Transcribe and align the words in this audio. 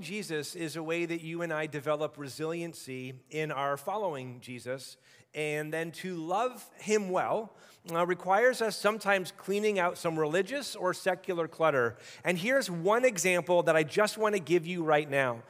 Jesus 0.00 0.54
is 0.54 0.76
a 0.76 0.82
way 0.82 1.06
that 1.06 1.20
you 1.20 1.42
and 1.42 1.52
I 1.52 1.66
develop 1.66 2.16
resiliency 2.16 3.14
in 3.30 3.52
our 3.52 3.76
following 3.76 4.40
Jesus. 4.40 4.96
And 5.34 5.72
then 5.72 5.92
to 5.92 6.16
love 6.16 6.68
him 6.78 7.10
well 7.10 7.52
uh, 7.92 8.06
requires 8.06 8.60
us 8.60 8.76
sometimes 8.76 9.32
cleaning 9.36 9.78
out 9.78 9.96
some 9.96 10.18
religious 10.18 10.74
or 10.74 10.92
secular 10.92 11.46
clutter. 11.48 11.96
And 12.24 12.38
here's 12.38 12.70
one 12.70 13.04
example 13.04 13.62
that 13.64 13.76
I 13.76 13.82
just 13.82 14.18
want 14.18 14.34
to 14.34 14.40
give 14.40 14.66
you 14.66 14.82
right 14.82 15.08
now 15.08 15.42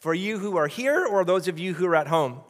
for 0.00 0.14
you 0.14 0.38
who 0.38 0.56
are 0.56 0.68
here 0.68 1.06
or 1.06 1.24
those 1.24 1.48
of 1.48 1.58
you 1.58 1.74
who 1.74 1.86
are 1.86 1.96
at 1.96 2.06
home 2.06 2.40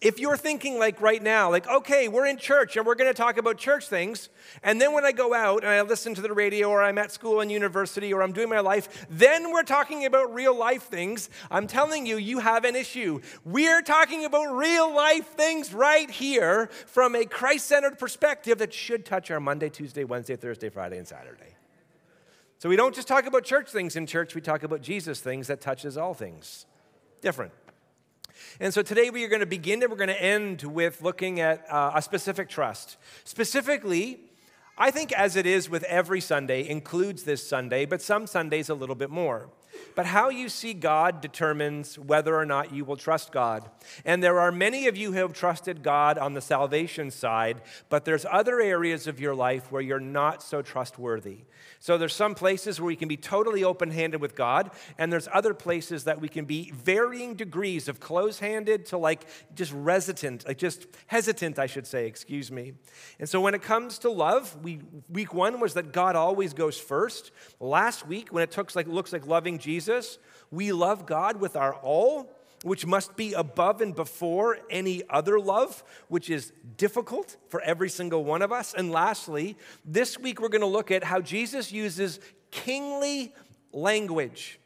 if 0.00 0.18
you're 0.18 0.36
thinking 0.36 0.78
like 0.78 1.00
right 1.00 1.22
now, 1.22 1.50
like, 1.50 1.66
okay, 1.66 2.08
we're 2.08 2.26
in 2.26 2.36
church 2.36 2.76
and 2.76 2.84
we're 2.84 2.94
going 2.94 3.10
to 3.10 3.16
talk 3.16 3.38
about 3.38 3.56
church 3.56 3.88
things, 3.88 4.28
and 4.62 4.80
then 4.80 4.92
when 4.92 5.04
I 5.04 5.12
go 5.12 5.32
out 5.32 5.62
and 5.62 5.72
I 5.72 5.80
listen 5.82 6.14
to 6.14 6.20
the 6.20 6.32
radio 6.32 6.68
or 6.68 6.82
I'm 6.82 6.98
at 6.98 7.10
school 7.10 7.40
and 7.40 7.50
university 7.50 8.12
or 8.12 8.22
I'm 8.22 8.32
doing 8.32 8.48
my 8.48 8.60
life, 8.60 9.06
then 9.08 9.50
we're 9.50 9.62
talking 9.62 10.04
about 10.04 10.34
real 10.34 10.56
life 10.56 10.82
things, 10.84 11.30
I'm 11.50 11.66
telling 11.66 12.04
you, 12.04 12.16
you 12.16 12.40
have 12.40 12.64
an 12.64 12.76
issue. 12.76 13.20
We're 13.44 13.82
talking 13.82 14.24
about 14.24 14.54
real 14.54 14.94
life 14.94 15.28
things 15.28 15.72
right 15.72 16.10
here 16.10 16.66
from 16.86 17.14
a 17.14 17.24
Christ 17.24 17.66
centered 17.66 17.98
perspective 17.98 18.58
that 18.58 18.74
should 18.74 19.06
touch 19.06 19.30
our 19.30 19.40
Monday, 19.40 19.70
Tuesday, 19.70 20.04
Wednesday, 20.04 20.36
Thursday, 20.36 20.68
Friday, 20.68 20.98
and 20.98 21.08
Saturday. 21.08 21.54
So 22.58 22.68
we 22.68 22.76
don't 22.76 22.94
just 22.94 23.08
talk 23.08 23.26
about 23.26 23.44
church 23.44 23.70
things 23.70 23.96
in 23.96 24.06
church, 24.06 24.34
we 24.34 24.40
talk 24.40 24.62
about 24.62 24.82
Jesus 24.82 25.20
things 25.20 25.46
that 25.46 25.60
touches 25.60 25.96
all 25.96 26.14
things. 26.14 26.66
Different. 27.20 27.52
And 28.60 28.72
so 28.72 28.82
today 28.82 29.10
we 29.10 29.24
are 29.24 29.28
going 29.28 29.40
to 29.40 29.46
begin 29.46 29.82
and 29.82 29.90
we're 29.90 29.98
going 29.98 30.08
to 30.08 30.22
end 30.22 30.62
with 30.62 31.02
looking 31.02 31.40
at 31.40 31.64
uh, 31.70 31.92
a 31.94 32.02
specific 32.02 32.48
trust. 32.48 32.96
Specifically, 33.24 34.20
I 34.76 34.90
think 34.90 35.12
as 35.12 35.36
it 35.36 35.46
is 35.46 35.70
with 35.70 35.84
every 35.84 36.20
Sunday, 36.20 36.68
includes 36.68 37.22
this 37.22 37.46
Sunday, 37.46 37.84
but 37.84 38.02
some 38.02 38.26
Sundays 38.26 38.68
a 38.68 38.74
little 38.74 38.96
bit 38.96 39.10
more. 39.10 39.50
But 39.94 40.06
how 40.06 40.28
you 40.28 40.48
see 40.48 40.74
God 40.74 41.20
determines 41.20 41.98
whether 41.98 42.36
or 42.36 42.44
not 42.44 42.72
you 42.74 42.84
will 42.84 42.96
trust 42.96 43.30
God. 43.30 43.70
And 44.04 44.22
there 44.22 44.40
are 44.40 44.50
many 44.50 44.88
of 44.88 44.96
you 44.96 45.12
who 45.12 45.18
have 45.18 45.32
trusted 45.32 45.82
God 45.82 46.18
on 46.18 46.34
the 46.34 46.40
salvation 46.40 47.12
side, 47.12 47.62
but 47.88 48.04
there's 48.04 48.26
other 48.28 48.60
areas 48.60 49.06
of 49.06 49.20
your 49.20 49.34
life 49.34 49.70
where 49.70 49.82
you're 49.82 50.00
not 50.00 50.42
so 50.42 50.62
trustworthy. 50.62 51.44
So 51.78 51.96
there's 51.96 52.14
some 52.14 52.34
places 52.34 52.80
where 52.80 52.88
we 52.88 52.96
can 52.96 53.08
be 53.08 53.16
totally 53.16 53.62
open-handed 53.62 54.20
with 54.20 54.34
God, 54.34 54.70
and 54.98 55.12
there's 55.12 55.28
other 55.32 55.54
places 55.54 56.04
that 56.04 56.20
we 56.20 56.28
can 56.28 56.44
be 56.44 56.72
varying 56.74 57.34
degrees 57.34 57.88
of 57.88 58.00
close-handed 58.00 58.86
to 58.86 58.98
like 58.98 59.26
just 59.54 59.72
resident, 59.72 60.46
like 60.46 60.58
just 60.58 60.86
hesitant, 61.06 61.58
I 61.58 61.66
should 61.66 61.86
say, 61.86 62.06
excuse 62.06 62.50
me. 62.50 62.72
And 63.20 63.28
so 63.28 63.40
when 63.40 63.54
it 63.54 63.62
comes 63.62 63.98
to 64.00 64.10
love, 64.10 64.56
we, 64.62 64.80
week 65.08 65.32
one 65.32 65.60
was 65.60 65.74
that 65.74 65.92
God 65.92 66.16
always 66.16 66.52
goes 66.52 66.78
first. 66.78 67.30
Last 67.60 68.06
week, 68.06 68.32
when 68.32 68.42
it 68.42 68.50
took 68.50 68.74
like 68.74 68.86
looks 68.86 69.12
like 69.12 69.26
loving 69.26 69.58
Jesus, 69.64 70.18
we 70.50 70.72
love 70.72 71.06
God 71.06 71.40
with 71.40 71.56
our 71.56 71.74
all 71.74 72.30
which 72.64 72.86
must 72.86 73.14
be 73.14 73.34
above 73.34 73.82
and 73.82 73.94
before 73.94 74.58
any 74.70 75.02
other 75.10 75.38
love, 75.38 75.84
which 76.08 76.30
is 76.30 76.50
difficult 76.78 77.36
for 77.48 77.60
every 77.60 77.90
single 77.90 78.24
one 78.24 78.40
of 78.40 78.52
us. 78.52 78.72
And 78.72 78.90
lastly, 78.90 79.58
this 79.84 80.18
week 80.18 80.40
we're 80.40 80.48
going 80.48 80.62
to 80.62 80.66
look 80.66 80.90
at 80.90 81.04
how 81.04 81.20
Jesus 81.20 81.70
uses 81.70 82.20
kingly 82.50 83.34
language 83.70 84.58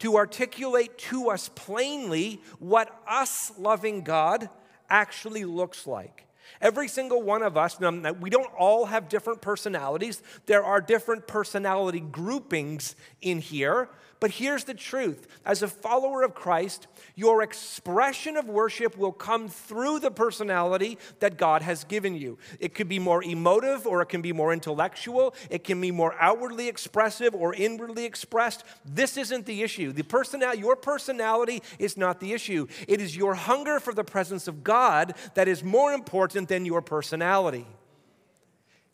to 0.00 0.16
articulate 0.16 0.98
to 0.98 1.30
us 1.30 1.48
plainly 1.54 2.40
what 2.58 2.90
us 3.08 3.52
loving 3.56 4.02
God 4.02 4.50
actually 4.90 5.44
looks 5.44 5.86
like. 5.86 6.25
Every 6.60 6.88
single 6.88 7.22
one 7.22 7.42
of 7.42 7.56
us, 7.56 7.78
we 8.20 8.30
don't 8.30 8.52
all 8.58 8.86
have 8.86 9.08
different 9.08 9.40
personalities. 9.40 10.22
There 10.46 10.64
are 10.64 10.80
different 10.80 11.26
personality 11.26 12.00
groupings 12.00 12.96
in 13.20 13.40
here. 13.40 13.88
But 14.18 14.30
here's 14.30 14.64
the 14.64 14.74
truth 14.74 15.26
as 15.44 15.62
a 15.62 15.68
follower 15.68 16.22
of 16.22 16.34
Christ, 16.34 16.86
your 17.14 17.42
expression 17.42 18.36
of 18.36 18.48
worship 18.48 18.96
will 18.96 19.12
come 19.12 19.48
through 19.48 20.00
the 20.00 20.10
personality 20.10 20.98
that 21.20 21.36
God 21.36 21.62
has 21.62 21.84
given 21.84 22.16
you. 22.16 22.38
It 22.58 22.74
could 22.74 22.88
be 22.88 22.98
more 22.98 23.22
emotive 23.22 23.86
or 23.86 24.00
it 24.00 24.08
can 24.08 24.22
be 24.22 24.32
more 24.32 24.52
intellectual. 24.52 25.34
It 25.50 25.64
can 25.64 25.80
be 25.80 25.90
more 25.90 26.14
outwardly 26.18 26.68
expressive 26.68 27.34
or 27.34 27.54
inwardly 27.54 28.06
expressed. 28.06 28.64
This 28.84 29.16
isn't 29.16 29.44
the 29.44 29.62
issue. 29.62 29.92
The 29.92 30.04
personality, 30.04 30.60
your 30.60 30.76
personality 30.76 31.62
is 31.78 31.96
not 31.96 32.20
the 32.20 32.32
issue. 32.32 32.66
It 32.88 33.00
is 33.00 33.16
your 33.16 33.34
hunger 33.34 33.80
for 33.80 33.92
the 33.92 34.04
presence 34.04 34.48
of 34.48 34.64
God 34.64 35.14
that 35.34 35.48
is 35.48 35.62
more 35.62 35.92
important 35.92 36.48
than 36.48 36.64
your 36.64 36.80
personality. 36.80 37.66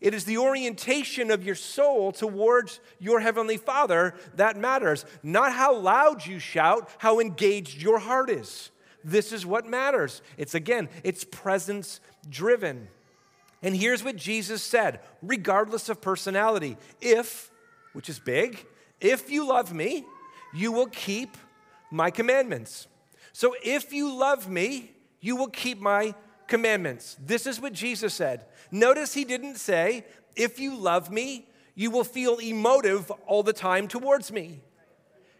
It 0.02 0.14
is 0.14 0.24
the 0.24 0.38
orientation 0.38 1.30
of 1.30 1.44
your 1.44 1.54
soul 1.54 2.10
towards 2.10 2.80
your 2.98 3.20
Heavenly 3.20 3.56
Father 3.56 4.14
that 4.34 4.56
matters, 4.56 5.04
not 5.22 5.52
how 5.52 5.76
loud 5.76 6.26
you 6.26 6.40
shout, 6.40 6.90
how 6.98 7.20
engaged 7.20 7.80
your 7.80 8.00
heart 8.00 8.28
is. 8.28 8.72
This 9.04 9.32
is 9.32 9.46
what 9.46 9.64
matters. 9.64 10.20
It's 10.36 10.56
again, 10.56 10.88
it's 11.04 11.22
presence 11.22 12.00
driven. 12.28 12.88
And 13.62 13.76
here's 13.76 14.02
what 14.02 14.16
Jesus 14.16 14.60
said, 14.60 14.98
regardless 15.22 15.88
of 15.88 16.00
personality 16.00 16.76
if, 17.00 17.52
which 17.92 18.08
is 18.08 18.18
big, 18.18 18.66
if 19.00 19.30
you 19.30 19.46
love 19.46 19.72
me, 19.72 20.04
you 20.52 20.72
will 20.72 20.88
keep 20.88 21.36
my 21.92 22.10
commandments. 22.10 22.88
So 23.32 23.54
if 23.62 23.92
you 23.92 24.12
love 24.12 24.48
me, 24.48 24.90
you 25.20 25.36
will 25.36 25.48
keep 25.48 25.80
my 25.80 26.02
commandments. 26.02 26.28
This 27.24 27.46
is 27.46 27.60
what 27.60 27.72
Jesus 27.72 28.14
said. 28.14 28.44
Notice 28.70 29.14
he 29.14 29.24
didn't 29.24 29.56
say, 29.56 30.04
if 30.36 30.58
you 30.58 30.76
love 30.76 31.10
me, 31.10 31.48
you 31.74 31.90
will 31.90 32.04
feel 32.04 32.38
emotive 32.38 33.10
all 33.26 33.42
the 33.42 33.52
time 33.52 33.88
towards 33.88 34.30
me. 34.32 34.62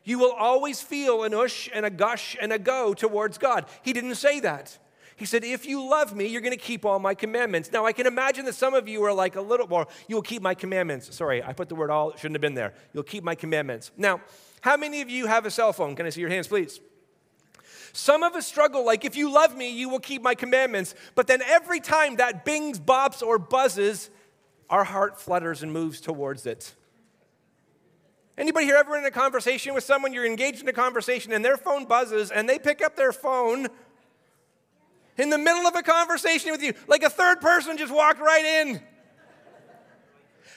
You 0.04 0.18
will 0.18 0.32
always 0.32 0.80
feel 0.80 1.22
an 1.22 1.34
ush 1.34 1.68
and 1.72 1.86
a 1.86 1.90
gush 1.90 2.36
and 2.40 2.52
a 2.52 2.58
go 2.58 2.94
towards 2.94 3.38
God. 3.38 3.66
He 3.82 3.92
didn't 3.92 4.16
say 4.16 4.40
that. 4.40 4.78
He 5.16 5.26
said, 5.26 5.44
If 5.44 5.66
you 5.66 5.88
love 5.88 6.16
me, 6.16 6.26
you're 6.26 6.40
going 6.40 6.56
to 6.56 6.58
keep 6.58 6.84
all 6.84 6.98
my 6.98 7.14
commandments. 7.14 7.70
Now, 7.70 7.86
I 7.86 7.92
can 7.92 8.06
imagine 8.06 8.44
that 8.46 8.54
some 8.54 8.74
of 8.74 8.88
you 8.88 9.04
are 9.04 9.12
like 9.12 9.36
a 9.36 9.40
little 9.40 9.68
more, 9.68 9.86
you 10.08 10.16
will 10.16 10.22
keep 10.22 10.42
my 10.42 10.54
commandments. 10.54 11.14
Sorry, 11.14 11.42
I 11.42 11.52
put 11.52 11.68
the 11.68 11.74
word 11.74 11.90
all, 11.90 12.16
shouldn't 12.16 12.34
have 12.34 12.40
been 12.40 12.54
there. 12.54 12.74
You'll 12.92 13.04
keep 13.04 13.22
my 13.22 13.34
commandments. 13.34 13.92
Now, 13.96 14.20
how 14.62 14.76
many 14.76 15.00
of 15.00 15.10
you 15.10 15.26
have 15.26 15.46
a 15.46 15.50
cell 15.50 15.72
phone? 15.72 15.94
Can 15.94 16.06
I 16.06 16.10
see 16.10 16.20
your 16.20 16.30
hands, 16.30 16.48
please? 16.48 16.80
Some 17.92 18.22
of 18.22 18.34
us 18.34 18.46
struggle 18.46 18.84
like, 18.84 19.04
if 19.04 19.16
you 19.16 19.32
love 19.32 19.56
me, 19.56 19.70
you 19.70 19.88
will 19.88 20.00
keep 20.00 20.22
my 20.22 20.34
commandments. 20.34 20.94
But 21.14 21.26
then 21.26 21.42
every 21.42 21.80
time 21.80 22.16
that 22.16 22.44
bings, 22.44 22.80
bops, 22.80 23.22
or 23.22 23.38
buzzes, 23.38 24.10
our 24.70 24.84
heart 24.84 25.20
flutters 25.20 25.62
and 25.62 25.72
moves 25.72 26.00
towards 26.00 26.46
it. 26.46 26.74
Anybody 28.38 28.64
here 28.64 28.76
ever 28.76 28.96
in 28.96 29.04
a 29.04 29.10
conversation 29.10 29.74
with 29.74 29.84
someone, 29.84 30.14
you're 30.14 30.24
engaged 30.24 30.62
in 30.62 30.68
a 30.68 30.72
conversation 30.72 31.32
and 31.32 31.44
their 31.44 31.58
phone 31.58 31.84
buzzes 31.84 32.30
and 32.30 32.48
they 32.48 32.58
pick 32.58 32.82
up 32.82 32.96
their 32.96 33.12
phone 33.12 33.68
in 35.18 35.28
the 35.28 35.36
middle 35.36 35.66
of 35.66 35.76
a 35.76 35.82
conversation 35.82 36.50
with 36.50 36.62
you, 36.62 36.72
like 36.88 37.02
a 37.02 37.10
third 37.10 37.42
person 37.42 37.76
just 37.76 37.92
walked 37.92 38.20
right 38.20 38.44
in. 38.44 38.80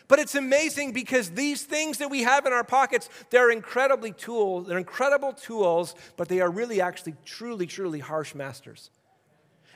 But 0.08 0.20
it's 0.20 0.36
amazing 0.36 0.92
because 0.92 1.32
these 1.32 1.64
things 1.64 1.98
that 1.98 2.10
we 2.10 2.24
have 2.24 2.46
in 2.46 2.54
our 2.54 2.64
pockets, 2.64 3.10
they're 3.32 3.50
incredibly 3.50 4.12
tools, 4.12 4.68
they're 4.68 4.78
incredible 4.78 5.34
tools, 5.34 5.96
but 6.16 6.30
they 6.30 6.42
are 6.42 6.50
really 6.50 6.80
actually 6.80 7.16
truly, 7.26 7.66
truly 7.66 8.00
harsh 8.00 8.36
masters. 8.36 8.92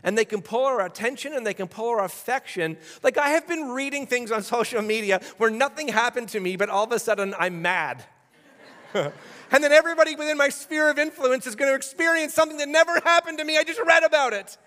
And 0.04 0.18
they 0.18 0.26
can 0.26 0.42
pull 0.42 0.66
our 0.66 0.86
attention 0.86 1.34
and 1.34 1.46
they 1.46 1.54
can 1.54 1.68
pull 1.68 1.90
our 1.90 2.04
affection. 2.04 2.78
Like 3.04 3.18
I 3.18 3.30
have 3.30 3.48
been 3.48 3.70
reading 3.70 4.08
things 4.08 4.32
on 4.32 4.44
social 4.58 4.82
media 4.82 5.20
where 5.38 5.50
nothing 5.50 5.88
happened 5.88 6.30
to 6.30 6.40
me, 6.40 6.56
but 6.56 6.70
all 6.70 6.84
of 6.84 6.92
a 6.92 7.00
sudden 7.00 7.34
I'm 7.38 7.62
mad. 7.62 8.04
and 8.94 9.14
then 9.52 9.72
everybody 9.72 10.16
within 10.16 10.38
my 10.38 10.50
sphere 10.50 10.90
of 10.90 10.98
influence 10.98 11.46
is 11.48 11.56
going 11.56 11.72
to 11.72 11.76
experience 11.76 12.34
something 12.34 12.58
that 12.58 12.70
never 12.70 13.00
happened 13.02 13.38
to 13.40 13.44
me. 13.44 13.58
I 13.58 13.64
just 13.64 13.80
read 13.86 14.04
about 14.04 14.34
it. 14.34 14.58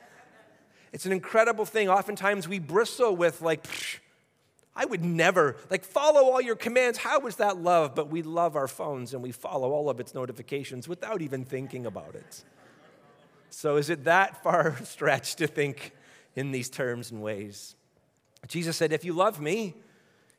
It's 0.92 1.06
an 1.06 1.12
incredible 1.12 1.64
thing. 1.64 1.88
Oftentimes 1.88 2.46
we 2.46 2.58
bristle 2.58 3.16
with, 3.16 3.40
like, 3.40 3.66
I 4.74 4.86
would 4.86 5.04
never, 5.04 5.56
like, 5.70 5.84
follow 5.84 6.30
all 6.30 6.40
your 6.40 6.56
commands. 6.56 6.98
How 6.98 7.20
was 7.20 7.36
that 7.36 7.58
love? 7.58 7.94
But 7.94 8.08
we 8.08 8.22
love 8.22 8.56
our 8.56 8.68
phones 8.68 9.12
and 9.12 9.22
we 9.22 9.30
follow 9.30 9.72
all 9.72 9.90
of 9.90 10.00
its 10.00 10.14
notifications 10.14 10.88
without 10.88 11.20
even 11.20 11.44
thinking 11.44 11.84
about 11.84 12.14
it. 12.14 12.44
So, 13.50 13.76
is 13.76 13.90
it 13.90 14.04
that 14.04 14.42
far 14.42 14.76
stretched 14.84 15.38
to 15.38 15.46
think 15.46 15.92
in 16.34 16.52
these 16.52 16.70
terms 16.70 17.10
and 17.10 17.20
ways? 17.22 17.76
Jesus 18.48 18.76
said, 18.76 18.92
If 18.92 19.04
you 19.04 19.12
love 19.12 19.40
me, 19.40 19.74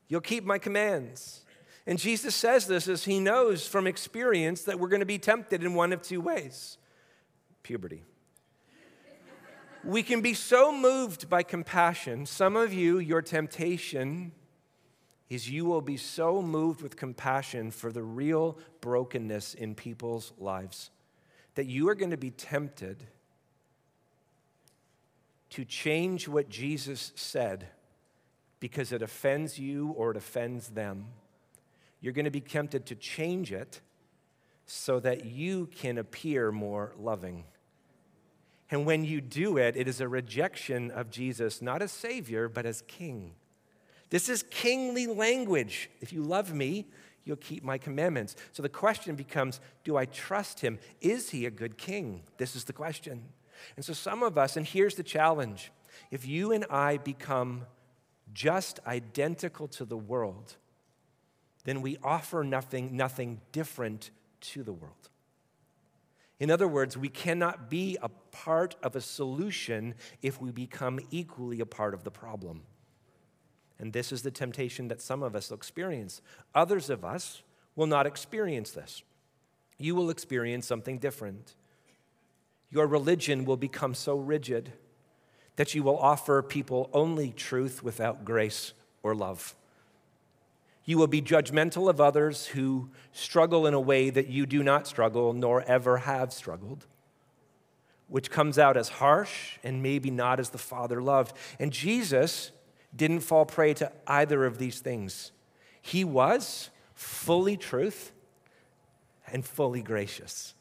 you'll 0.08 0.22
keep 0.22 0.44
my 0.44 0.58
commands. 0.58 1.42
And 1.86 2.00
Jesus 2.00 2.34
says 2.34 2.66
this 2.66 2.88
as 2.88 3.04
he 3.04 3.20
knows 3.20 3.68
from 3.68 3.86
experience 3.86 4.64
that 4.64 4.80
we're 4.80 4.88
going 4.88 5.02
to 5.02 5.06
be 5.06 5.20
tempted 5.20 5.64
in 5.64 5.76
one 5.76 5.94
of 5.94 6.02
two 6.02 6.22
ways 6.22 6.78
puberty 7.62 8.04
we 9.84 10.04
can 10.04 10.22
be 10.22 10.34
so 10.34 10.72
moved 10.72 11.30
by 11.30 11.44
compassion. 11.44 12.26
Some 12.26 12.56
of 12.56 12.74
you, 12.74 13.00
your 13.00 13.22
temptation 13.22 14.32
is 15.30 15.50
you 15.50 15.66
will 15.66 15.82
be 15.82 15.98
so 15.98 16.42
moved 16.42 16.82
with 16.82 16.96
compassion 16.96 17.72
for 17.72 17.92
the 17.92 18.04
real 18.04 18.58
brokenness 18.82 19.54
in 19.54 19.76
people's 19.76 20.32
lives 20.38 20.92
that 21.56 21.66
you 21.66 21.90
are 21.90 21.96
going 21.96 22.12
to 22.12 22.18
be 22.18 22.32
tempted 22.32 23.04
to 25.50 25.64
change 25.66 26.28
what 26.28 26.50
Jesus 26.50 27.12
said 27.16 27.68
because 28.60 28.92
it 28.92 29.02
offends 29.02 29.60
you 29.60 29.90
or 29.90 30.12
it 30.12 30.18
offends 30.18 30.70
them. 30.70 31.06
You're 32.02 32.14
going 32.14 32.26
to 32.26 32.32
be 32.32 32.42
tempted 32.42 32.86
to 32.88 32.96
change 32.96 33.52
it 33.52 33.82
so 34.66 35.00
that 35.02 35.26
you 35.26 35.68
can 35.68 35.98
appear 35.98 36.52
more 36.52 36.94
loving. 36.98 37.44
And 38.72 38.86
when 38.86 39.04
you 39.04 39.22
do 39.22 39.58
it, 39.58 39.76
it 39.76 39.88
is 39.88 40.02
a 40.02 40.08
rejection 40.08 40.90
of 40.92 41.10
Jesus, 41.12 41.62
not 41.62 41.82
as 41.82 41.92
Savior, 41.92 42.48
but 42.48 42.66
as 42.66 42.82
King. 42.88 43.34
This 44.10 44.30
is 44.30 44.44
kingly 44.44 45.08
language. 45.08 45.90
If 46.00 46.14
you 46.14 46.22
love 46.22 46.54
me, 46.54 46.86
you'll 47.26 47.36
keep 47.38 47.64
my 47.64 47.78
commandments. 47.78 48.36
So 48.52 48.62
the 48.62 48.70
question 48.70 49.16
becomes 49.16 49.60
do 49.84 49.98
I 49.98 50.06
trust 50.06 50.60
him? 50.60 50.78
Is 51.02 51.32
he 51.32 51.46
a 51.46 51.52
good 51.52 51.78
king? 51.78 52.22
This 52.38 52.56
is 52.56 52.66
the 52.66 52.74
question. 52.74 53.24
And 53.76 53.84
so 53.84 53.94
some 53.94 54.24
of 54.24 54.38
us, 54.38 54.56
and 54.56 54.68
here's 54.68 54.96
the 54.96 55.04
challenge 55.04 55.72
if 56.12 56.28
you 56.28 56.52
and 56.52 56.66
I 56.70 56.98
become 56.98 57.66
just 58.34 58.80
identical 58.86 59.68
to 59.70 59.86
the 59.86 59.98
world, 59.98 60.58
then 61.64 61.82
we 61.82 61.98
offer 62.04 62.44
nothing, 62.44 62.96
nothing 62.96 63.42
different 63.52 64.12
to 64.42 64.64
the 64.64 64.74
world. 64.74 65.10
In 66.44 66.52
other 66.52 66.68
words, 66.68 66.98
we 66.98 67.08
cannot 67.08 67.70
be 67.70 67.98
a 68.02 68.10
part 68.10 68.76
of 68.84 68.98
a 68.98 69.00
solution 69.00 69.96
if 70.22 70.42
we 70.42 70.52
become 70.52 71.00
equally 71.10 71.62
a 71.62 71.66
part 71.66 71.94
of 71.94 72.04
the 72.04 72.12
problem. 72.12 72.64
And 73.80 73.94
this 73.94 74.12
is 74.12 74.24
the 74.24 74.30
temptation 74.30 74.90
that 74.90 75.02
some 75.02 75.24
of 75.24 75.38
us 75.38 75.50
will 75.50 75.56
experience. 75.56 76.22
Others 76.54 76.90
of 76.90 77.06
us 77.06 77.44
will 77.78 77.88
not 77.88 78.06
experience 78.06 78.72
this. 78.72 79.04
You 79.78 79.96
will 79.96 80.10
experience 80.10 80.68
something 80.68 80.98
different. 80.98 81.56
Your 82.70 82.88
religion 82.88 83.46
will 83.46 83.56
become 83.56 83.96
so 83.96 84.18
rigid 84.18 84.74
that 85.56 85.74
you 85.74 85.82
will 85.82 85.98
offer 85.98 86.42
people 86.42 86.90
only 86.92 87.32
truth 87.32 87.82
without 87.84 88.26
grace 88.26 88.74
or 89.02 89.16
love. 89.16 89.56
You 90.86 90.98
will 90.98 91.08
be 91.08 91.22
judgmental 91.22 91.90
of 91.90 92.02
others 92.02 92.48
who 92.48 92.90
struggle 93.12 93.66
in 93.66 93.74
a 93.74 93.80
way 93.80 94.10
that 94.10 94.28
you 94.28 94.46
do 94.46 94.64
not 94.64 94.88
struggle 94.88 95.34
nor 95.34 95.62
ever 95.64 95.98
have 95.98 96.34
struggled, 96.34 96.86
which 98.08 98.30
comes 98.30 98.60
out 98.60 98.76
as 98.76 98.90
harsh 98.90 99.58
and 99.64 99.82
maybe 99.82 100.12
not 100.12 100.40
as 100.40 100.50
the 100.50 100.58
Father 100.58 101.02
loved. 101.02 101.36
And 101.60 101.72
Jesus 101.72 102.52
didn't 102.96 103.22
fall 103.22 103.46
prey 103.46 103.74
to 103.76 103.92
either 104.08 104.46
of 104.46 104.58
these 104.58 104.80
things. 104.80 105.32
He 105.82 106.04
was 106.04 106.70
fully 106.94 107.58
truth 107.58 108.12
and 109.32 109.46
fully 109.46 109.82
gracious. 109.82 110.54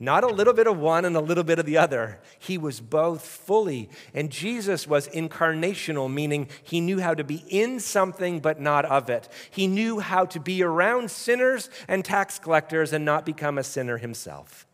Not 0.00 0.24
a 0.24 0.28
little 0.28 0.52
bit 0.52 0.66
of 0.66 0.78
one 0.78 1.04
and 1.04 1.16
a 1.16 1.20
little 1.20 1.44
bit 1.44 1.58
of 1.58 1.66
the 1.66 1.78
other. 1.78 2.20
He 2.38 2.58
was 2.58 2.80
both 2.80 3.24
fully. 3.24 3.88
And 4.12 4.30
Jesus 4.30 4.88
was 4.88 5.08
incarnational, 5.08 6.12
meaning 6.12 6.48
he 6.62 6.80
knew 6.80 7.00
how 7.00 7.14
to 7.14 7.22
be 7.22 7.44
in 7.48 7.78
something 7.78 8.40
but 8.40 8.60
not 8.60 8.84
of 8.84 9.08
it. 9.08 9.28
He 9.50 9.66
knew 9.66 10.00
how 10.00 10.24
to 10.26 10.40
be 10.40 10.62
around 10.62 11.10
sinners 11.10 11.70
and 11.86 12.04
tax 12.04 12.38
collectors 12.40 12.92
and 12.92 13.04
not 13.04 13.24
become 13.24 13.56
a 13.56 13.64
sinner 13.64 13.98
himself. 13.98 14.66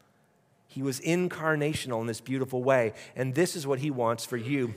He 0.66 0.82
was 0.82 1.00
incarnational 1.00 2.00
in 2.00 2.06
this 2.06 2.20
beautiful 2.20 2.62
way. 2.62 2.94
And 3.14 3.34
this 3.34 3.56
is 3.56 3.66
what 3.66 3.80
he 3.80 3.90
wants 3.90 4.24
for 4.24 4.38
you 4.38 4.74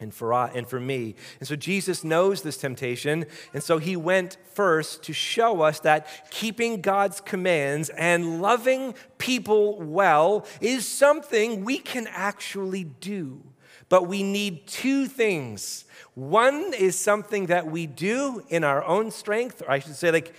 and 0.00 0.12
for, 0.12 0.32
and 0.32 0.66
for 0.66 0.80
me. 0.80 1.14
And 1.38 1.48
so 1.48 1.54
Jesus 1.54 2.02
knows 2.02 2.42
this 2.42 2.56
temptation, 2.56 3.26
and 3.52 3.62
so 3.62 3.78
he 3.78 3.96
went 3.96 4.38
first 4.54 5.02
to 5.04 5.12
show 5.12 5.60
us 5.60 5.80
that 5.80 6.30
keeping 6.30 6.80
God's 6.80 7.20
commands 7.20 7.90
and 7.90 8.40
loving 8.40 8.94
people 9.18 9.80
well 9.80 10.46
is 10.60 10.88
something 10.88 11.64
we 11.64 11.78
can 11.78 12.06
actually 12.08 12.84
do. 12.84 13.42
But 13.88 14.06
we 14.06 14.22
need 14.22 14.66
two 14.66 15.06
things. 15.06 15.84
One 16.14 16.72
is 16.72 16.98
something 16.98 17.46
that 17.46 17.66
we 17.66 17.86
do 17.86 18.44
in 18.48 18.64
our 18.64 18.84
own 18.84 19.10
strength, 19.10 19.62
or 19.62 19.70
I 19.70 19.80
should 19.80 19.96
say, 19.96 20.10
like 20.10 20.34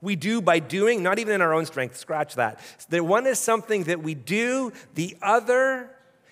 we 0.00 0.16
do 0.16 0.40
by 0.40 0.58
doing, 0.58 1.02
not 1.02 1.18
even 1.18 1.34
in 1.34 1.40
our 1.40 1.54
own 1.54 1.66
strength, 1.66 1.96
scratch 1.96 2.34
that. 2.34 2.60
The 2.88 3.00
one 3.00 3.26
is 3.26 3.38
something 3.38 3.84
that 3.84 4.02
we 4.02 4.14
do, 4.14 4.72
the 4.94 5.16
other 5.22 5.90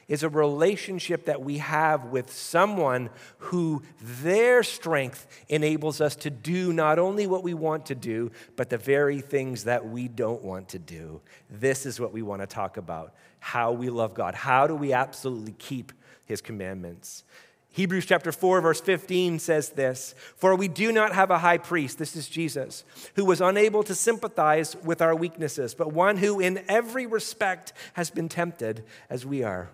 is 0.09 0.23
a 0.23 0.29
relationship 0.29 1.25
that 1.25 1.43
we 1.43 1.59
have 1.59 2.07
with 2.07 2.33
someone 2.33 3.11
who 3.39 3.83
their 4.01 4.63
strength 4.63 5.27
enables 5.49 6.01
us 6.01 6.15
to 6.17 6.31
do 6.31 6.73
not 6.73 6.99
only 6.99 7.27
what 7.27 7.43
we 7.43 7.55
want 7.55 7.87
to 7.87 7.95
do, 7.95 8.31
but 8.55 8.71
the 8.71 8.79
very 8.79 9.21
things 9.21 9.65
that 9.65 9.87
we 9.87 10.07
don't 10.07 10.43
want 10.43 10.69
to 10.69 10.79
do. 10.79 11.21
This 11.51 11.87
is 11.87 11.99
what 11.99 12.13
we 12.13 12.23
want 12.23 12.43
to 12.43 12.47
talk 12.47 12.77
about 12.77 13.15
how 13.39 13.71
we 13.71 13.91
love 13.91 14.13
God. 14.13 14.35
How 14.35 14.67
do 14.67 14.75
we 14.75 14.93
absolutely 14.93 15.53
keep 15.53 15.93
his 16.25 16.41
commandments? 16.41 17.23
Hebrews 17.71 18.07
chapter 18.07 18.33
4, 18.33 18.61
verse 18.63 18.81
15 18.81 19.39
says 19.39 19.69
this 19.71 20.15
For 20.37 20.57
we 20.57 20.67
do 20.67 20.91
not 20.93 21.13
have 21.13 21.31
a 21.31 21.39
high 21.39 21.59
priest, 21.59 21.99
this 21.99 22.17
is 22.17 22.29
Jesus, 22.29 22.85
who 23.17 23.25
was 23.25 23.41
unable 23.41 23.83
to 23.83 23.95
sympathize 23.95 24.75
with 24.77 25.03
our 25.03 25.15
weaknesses, 25.15 25.75
but 25.75 25.93
one 25.93 26.17
who 26.17 26.41
in 26.41 26.65
every 26.69 27.07
respect 27.07 27.73
has 27.93 28.11
been 28.11 28.29
tempted 28.29 28.83
as 29.11 29.27
we 29.27 29.43
are 29.43 29.69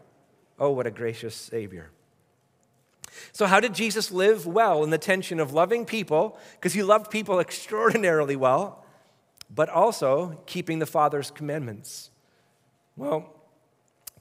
Oh, 0.59 0.71
what 0.71 0.87
a 0.87 0.91
gracious 0.91 1.35
Savior. 1.35 1.91
So, 3.33 3.47
how 3.47 3.61
did 3.61 3.75
Jesus 3.75 4.11
live 4.11 4.47
well 4.47 4.85
in 4.85 4.91
the 4.91 4.99
tension 4.99 5.41
of 5.41 5.53
loving 5.53 5.85
people, 5.85 6.39
because 6.55 6.73
he 6.73 6.83
loved 6.83 7.11
people 7.11 7.41
extraordinarily 7.41 8.37
well, 8.37 8.85
but 9.55 9.69
also 9.69 10.41
keeping 10.47 10.79
the 10.79 10.87
Father's 10.87 11.31
commandments? 11.31 12.11
Well, 12.97 13.35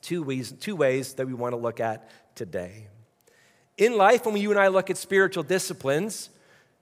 two 0.01 0.23
ways, 0.23 0.51
two 0.51 0.75
ways 0.75 1.13
that 1.15 1.27
we 1.27 1.33
want 1.33 1.53
to 1.53 1.57
look 1.57 1.79
at 1.79 2.09
today. 2.35 2.87
In 3.77 3.97
life, 3.97 4.25
when 4.25 4.37
you 4.37 4.51
and 4.51 4.59
I 4.59 4.67
look 4.67 4.89
at 4.89 4.97
spiritual 4.97 5.43
disciplines, 5.43 6.29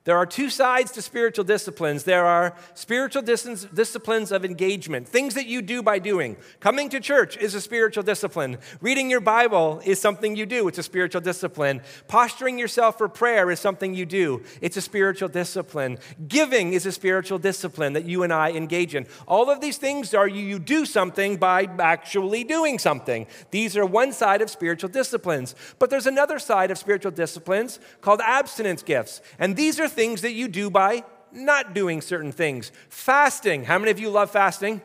there 0.09 0.17
are 0.17 0.25
two 0.25 0.50
sides 0.50 0.91
to 0.94 1.03
spiritual 1.03 1.45
disciplines. 1.45 2.03
There 2.03 2.25
are 2.25 2.56
spiritual 2.73 3.21
dis- 3.21 3.67
disciplines 3.71 4.31
of 4.31 4.44
engagement, 4.44 5.07
things 5.07 5.35
that 5.35 5.45
you 5.45 5.61
do 5.61 5.83
by 5.83 6.00
doing. 6.00 6.35
Coming 6.59 6.89
to 6.89 7.00
church 7.00 7.38
is 7.38 7.53
a 7.53 7.61
spiritual 7.61 8.01
discipline. 8.01 8.57
Reading 8.81 9.11
your 9.11 9.19
Bible 9.19 9.83
is 9.85 10.01
something 10.01 10.35
you 10.35 10.47
do, 10.47 10.67
it's 10.67 10.79
a 10.79 10.83
spiritual 10.83 11.21
discipline. 11.21 11.81
Posturing 12.07 12.57
yourself 12.57 12.97
for 12.97 13.07
prayer 13.07 13.51
is 13.51 13.59
something 13.59 13.94
you 13.94 14.07
do, 14.07 14.41
it's 14.61 14.77
a 14.77 14.81
spiritual 14.81 15.29
discipline. 15.29 16.00
Giving 16.27 16.73
is 16.73 16.88
a 16.88 16.91
spiritual 16.91 17.38
discipline 17.38 17.94
that 17.94 18.06
you 18.06 18.23
and 18.23 18.33
I 18.33 18.53
engage 18.53 18.95
in. 18.95 19.06
All 19.27 19.51
of 19.51 19.61
these 19.61 19.77
things 19.77 20.15
are 20.15 20.27
you, 20.27 20.44
you 20.44 20.57
do 20.57 20.87
something 20.87 21.37
by 21.37 21.69
actually 21.78 22.44
doing 22.44 22.80
something. 22.80 23.28
These 23.51 23.78
are 23.78 23.85
one 23.85 24.11
side 24.11 24.42
of 24.42 24.49
spiritual 24.49 24.89
disciplines. 24.89 25.54
But 25.78 25.92
there's 25.92 26.07
another 26.07 26.39
side 26.39 26.71
of 26.71 26.80
spiritual 26.80 27.11
disciplines 27.11 27.80
called 28.01 28.21
abstinence 28.21 28.81
gifts. 28.81 29.21
And 29.37 29.56
these 29.56 29.80
are 29.80 29.87
things 29.99 30.21
that 30.21 30.31
you 30.31 30.47
do 30.47 30.69
by 30.69 31.03
not 31.33 31.73
doing 31.73 31.99
certain 31.99 32.31
things. 32.31 32.71
Fasting. 32.87 33.65
How 33.65 33.77
many 33.77 33.91
of 33.91 33.99
you 33.99 34.09
love 34.09 34.31
fasting? 34.31 34.81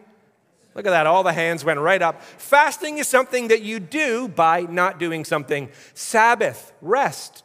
Look 0.74 0.86
at 0.86 0.90
that. 0.90 1.06
All 1.06 1.22
the 1.22 1.32
hands 1.32 1.64
went 1.64 1.78
right 1.78 2.02
up. 2.02 2.20
Fasting 2.20 2.98
is 2.98 3.06
something 3.06 3.46
that 3.46 3.62
you 3.62 3.78
do 3.78 4.26
by 4.26 4.62
not 4.62 4.98
doing 4.98 5.24
something. 5.24 5.68
Sabbath, 5.94 6.72
rest, 6.82 7.44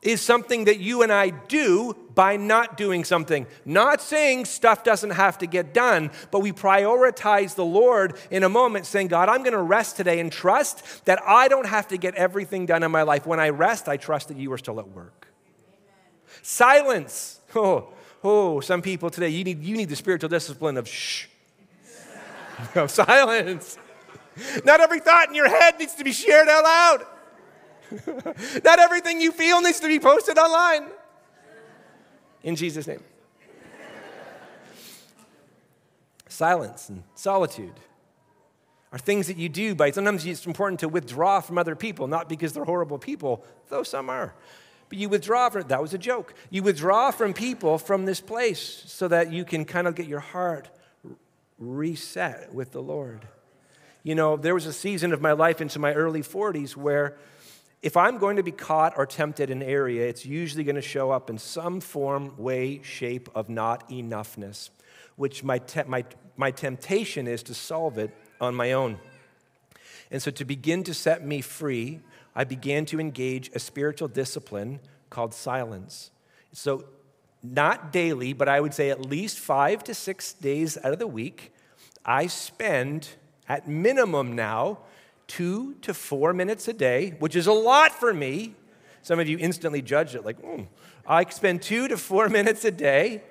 is 0.00 0.22
something 0.22 0.64
that 0.64 0.80
you 0.80 1.02
and 1.02 1.12
I 1.12 1.28
do 1.28 1.94
by 2.14 2.38
not 2.38 2.78
doing 2.78 3.04
something. 3.04 3.46
Not 3.66 4.00
saying 4.00 4.46
stuff 4.46 4.82
doesn't 4.82 5.10
have 5.10 5.36
to 5.38 5.46
get 5.46 5.74
done, 5.74 6.10
but 6.30 6.40
we 6.40 6.52
prioritize 6.52 7.54
the 7.54 7.66
Lord 7.66 8.16
in 8.30 8.44
a 8.44 8.48
moment, 8.48 8.86
saying, 8.86 9.08
God, 9.08 9.28
I'm 9.28 9.42
going 9.42 9.52
to 9.52 9.60
rest 9.60 9.98
today 9.98 10.20
and 10.20 10.32
trust 10.32 11.04
that 11.04 11.20
I 11.22 11.48
don't 11.48 11.66
have 11.66 11.88
to 11.88 11.98
get 11.98 12.14
everything 12.14 12.64
done 12.64 12.82
in 12.82 12.90
my 12.90 13.02
life. 13.02 13.26
When 13.26 13.40
I 13.40 13.50
rest, 13.50 13.90
I 13.90 13.98
trust 13.98 14.28
that 14.28 14.38
you 14.38 14.50
are 14.54 14.58
still 14.58 14.80
at 14.80 14.88
work. 14.88 15.25
Silence. 16.42 17.40
Oh, 17.54 17.88
oh, 18.22 18.60
some 18.60 18.82
people 18.82 19.10
today, 19.10 19.28
you 19.28 19.44
need, 19.44 19.62
you 19.62 19.76
need 19.76 19.88
the 19.88 19.96
spiritual 19.96 20.28
discipline 20.28 20.76
of 20.76 20.88
shh, 20.88 21.26
of 22.74 22.90
silence. 22.90 23.78
Not 24.64 24.80
every 24.80 25.00
thought 25.00 25.28
in 25.28 25.34
your 25.34 25.48
head 25.48 25.78
needs 25.78 25.94
to 25.94 26.04
be 26.04 26.12
shared 26.12 26.48
out 26.48 26.64
loud. 26.64 27.06
Not 28.64 28.78
everything 28.78 29.20
you 29.20 29.32
feel 29.32 29.62
needs 29.62 29.80
to 29.80 29.86
be 29.88 29.98
posted 29.98 30.38
online. 30.38 30.88
In 32.42 32.56
Jesus' 32.56 32.86
name. 32.86 33.02
Silence 36.28 36.90
and 36.90 37.02
solitude 37.14 37.72
are 38.92 38.98
things 38.98 39.26
that 39.26 39.36
you 39.36 39.48
do 39.48 39.74
by 39.74 39.90
sometimes 39.90 40.26
it's 40.26 40.46
important 40.46 40.80
to 40.80 40.88
withdraw 40.88 41.40
from 41.40 41.58
other 41.58 41.74
people, 41.74 42.06
not 42.06 42.28
because 42.28 42.52
they're 42.52 42.64
horrible 42.64 42.98
people, 42.98 43.44
though 43.68 43.82
some 43.82 44.10
are, 44.10 44.34
but 44.88 44.98
you 44.98 45.08
withdraw 45.08 45.48
from 45.48 45.62
that 45.68 45.82
was 45.82 45.94
a 45.94 45.98
joke. 45.98 46.34
You 46.50 46.62
withdraw 46.62 47.10
from 47.10 47.32
people 47.32 47.78
from 47.78 48.04
this 48.04 48.20
place 48.20 48.84
so 48.86 49.08
that 49.08 49.32
you 49.32 49.44
can 49.44 49.64
kind 49.64 49.86
of 49.86 49.94
get 49.94 50.06
your 50.06 50.20
heart 50.20 50.68
reset 51.58 52.54
with 52.54 52.72
the 52.72 52.82
Lord. 52.82 53.26
You 54.02 54.14
know, 54.14 54.36
there 54.36 54.54
was 54.54 54.66
a 54.66 54.72
season 54.72 55.12
of 55.12 55.20
my 55.20 55.32
life 55.32 55.60
into 55.60 55.78
my 55.78 55.92
early 55.92 56.22
40s 56.22 56.76
where 56.76 57.16
if 57.82 57.96
I'm 57.96 58.18
going 58.18 58.36
to 58.36 58.42
be 58.42 58.52
caught 58.52 58.94
or 58.96 59.06
tempted 59.06 59.50
in 59.50 59.62
an 59.62 59.68
area, 59.68 60.08
it's 60.08 60.24
usually 60.24 60.64
going 60.64 60.76
to 60.76 60.82
show 60.82 61.10
up 61.10 61.28
in 61.28 61.38
some 61.38 61.80
form, 61.80 62.36
way, 62.36 62.82
shape 62.82 63.28
of 63.34 63.48
not 63.48 63.88
enoughness, 63.88 64.70
which 65.16 65.42
my, 65.42 65.58
te- 65.58 65.84
my, 65.86 66.04
my 66.36 66.50
temptation 66.50 67.26
is 67.26 67.42
to 67.44 67.54
solve 67.54 67.98
it 67.98 68.10
on 68.40 68.54
my 68.54 68.72
own. 68.72 68.98
And 70.10 70.22
so 70.22 70.30
to 70.30 70.44
begin 70.44 70.84
to 70.84 70.94
set 70.94 71.24
me 71.24 71.40
free 71.40 72.00
I 72.36 72.44
began 72.44 72.84
to 72.86 73.00
engage 73.00 73.50
a 73.54 73.58
spiritual 73.58 74.08
discipline 74.08 74.80
called 75.08 75.32
silence. 75.32 76.10
So, 76.52 76.84
not 77.42 77.92
daily, 77.92 78.34
but 78.34 78.48
I 78.48 78.60
would 78.60 78.74
say 78.74 78.90
at 78.90 79.00
least 79.00 79.38
five 79.38 79.82
to 79.84 79.94
six 79.94 80.34
days 80.34 80.76
out 80.84 80.92
of 80.92 80.98
the 80.98 81.06
week, 81.06 81.52
I 82.04 82.26
spend 82.26 83.08
at 83.48 83.66
minimum 83.66 84.34
now 84.34 84.78
two 85.26 85.74
to 85.82 85.94
four 85.94 86.32
minutes 86.32 86.68
a 86.68 86.72
day, 86.72 87.14
which 87.18 87.34
is 87.34 87.46
a 87.46 87.52
lot 87.52 87.92
for 87.92 88.12
me. 88.12 88.54
Some 89.02 89.18
of 89.18 89.28
you 89.28 89.38
instantly 89.38 89.80
judge 89.80 90.14
it 90.14 90.24
like, 90.24 90.40
mm. 90.42 90.66
I 91.06 91.24
spend 91.30 91.62
two 91.62 91.88
to 91.88 91.96
four 91.96 92.28
minutes 92.38 92.64
a 92.64 92.70
day 92.70 93.22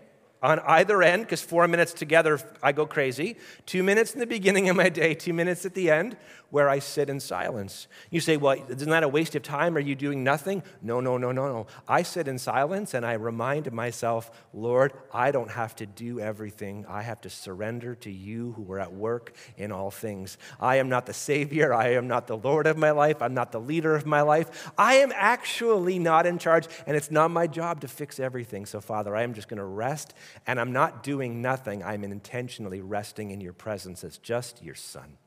on 0.42 0.60
either 0.60 1.02
end, 1.02 1.24
because 1.24 1.42
four 1.42 1.68
minutes 1.68 1.94
together, 1.94 2.40
I 2.62 2.72
go 2.72 2.86
crazy. 2.86 3.38
Two 3.66 3.84
minutes 3.84 4.14
in 4.14 4.20
the 4.20 4.28
beginning 4.28 4.70
of 4.70 4.76
my 4.76 4.90
day, 4.90 5.14
two 5.16 5.34
minutes 5.34 5.66
at 5.66 5.74
the 5.74 5.90
end, 5.90 6.18
where 6.52 6.70
I 6.70 6.80
sit 6.80 7.10
in 7.10 7.20
silence. 7.20 7.88
You 8.12 8.22
say, 8.22 8.38
well, 8.38 8.58
isn't 8.70 8.90
that 8.90 9.04
a 9.04 9.08
waste 9.08 9.36
of 9.36 9.44
time? 9.44 9.76
Are 9.76 9.82
you 9.82 9.96
doing 9.96 10.24
nothing? 10.24 10.64
No, 10.82 11.02
no, 11.02 11.18
no, 11.18 11.32
no, 11.32 11.48
no. 11.48 11.68
I 11.88 12.04
sit 12.04 12.28
in 12.28 12.38
silence 12.38 12.94
and 12.94 13.06
I 13.06 13.14
remind 13.14 13.72
myself, 13.74 14.32
Lord, 14.54 14.94
I 15.12 15.32
don't 15.32 15.52
have 15.52 15.76
to 15.78 15.86
do 15.86 16.20
everything. 16.20 16.86
I 16.88 17.02
have 17.02 17.20
to 17.22 17.30
surrender 17.30 17.96
to 17.96 18.12
you 18.12 18.54
who 18.54 18.72
are 18.72 18.80
at 18.80 18.94
work 18.94 19.36
in 19.58 19.72
all 19.72 19.92
things. 19.92 20.38
I 20.60 20.78
am 20.78 20.88
not 20.88 21.08
the 21.08 21.14
Savior. 21.14 21.74
I 21.74 21.94
am 21.94 22.08
not 22.08 22.28
the 22.28 22.38
Lord 22.38 22.68
of 22.68 22.78
my 22.78 22.92
life. 22.92 23.22
I'm 23.22 23.34
not 23.34 23.52
the 23.52 23.60
leader 23.60 23.96
of 23.96 24.06
my 24.06 24.22
life. 24.22 24.72
I 24.78 24.96
am 24.96 25.12
actually 25.14 26.00
not 26.00 26.26
in 26.26 26.38
charge, 26.38 26.68
and 26.88 26.96
it's 26.96 27.12
not 27.12 27.32
my 27.32 27.48
job 27.48 27.82
to 27.82 27.88
fix 27.88 28.20
everything. 28.20 28.66
So, 28.66 28.80
Father, 28.80 29.16
I 29.16 29.24
am 29.24 29.34
just 29.34 29.50
going 29.50 29.58
to 29.58 29.66
rest, 29.66 30.14
and 30.48 30.60
I'm 30.60 30.72
not 30.72 31.04
doing 31.04 31.42
nothing. 31.42 31.84
I'm 31.84 32.04
intentionally 32.04 32.82
resting 32.82 33.32
in 33.32 33.42
your 33.42 33.54
presence 33.54 34.04
as 34.04 34.18
just 34.18 34.64
your 34.64 34.76
Son. 34.76 35.18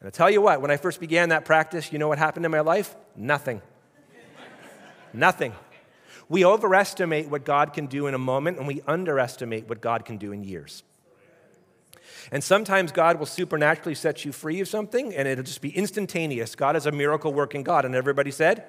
And 0.00 0.08
I 0.08 0.10
tell 0.10 0.30
you 0.30 0.40
what, 0.40 0.60
when 0.60 0.70
I 0.70 0.76
first 0.76 1.00
began 1.00 1.30
that 1.30 1.44
practice, 1.44 1.92
you 1.92 1.98
know 1.98 2.08
what 2.08 2.18
happened 2.18 2.44
in 2.44 2.52
my 2.52 2.60
life? 2.60 2.94
Nothing. 3.16 3.62
Nothing. 5.12 5.54
We 6.28 6.44
overestimate 6.44 7.28
what 7.28 7.44
God 7.44 7.72
can 7.72 7.86
do 7.86 8.06
in 8.06 8.14
a 8.14 8.18
moment, 8.18 8.58
and 8.58 8.66
we 8.66 8.82
underestimate 8.86 9.68
what 9.68 9.80
God 9.80 10.04
can 10.04 10.16
do 10.16 10.32
in 10.32 10.44
years. 10.44 10.82
And 12.32 12.42
sometimes 12.42 12.92
God 12.92 13.18
will 13.18 13.26
supernaturally 13.26 13.94
set 13.94 14.24
you 14.24 14.32
free 14.32 14.60
of 14.60 14.68
something, 14.68 15.14
and 15.14 15.28
it'll 15.28 15.44
just 15.44 15.60
be 15.60 15.70
instantaneous. 15.70 16.56
God 16.56 16.76
is 16.76 16.86
a 16.86 16.92
miracle 16.92 17.32
working 17.32 17.62
God. 17.62 17.84
And 17.84 17.94
everybody 17.94 18.30
said, 18.30 18.64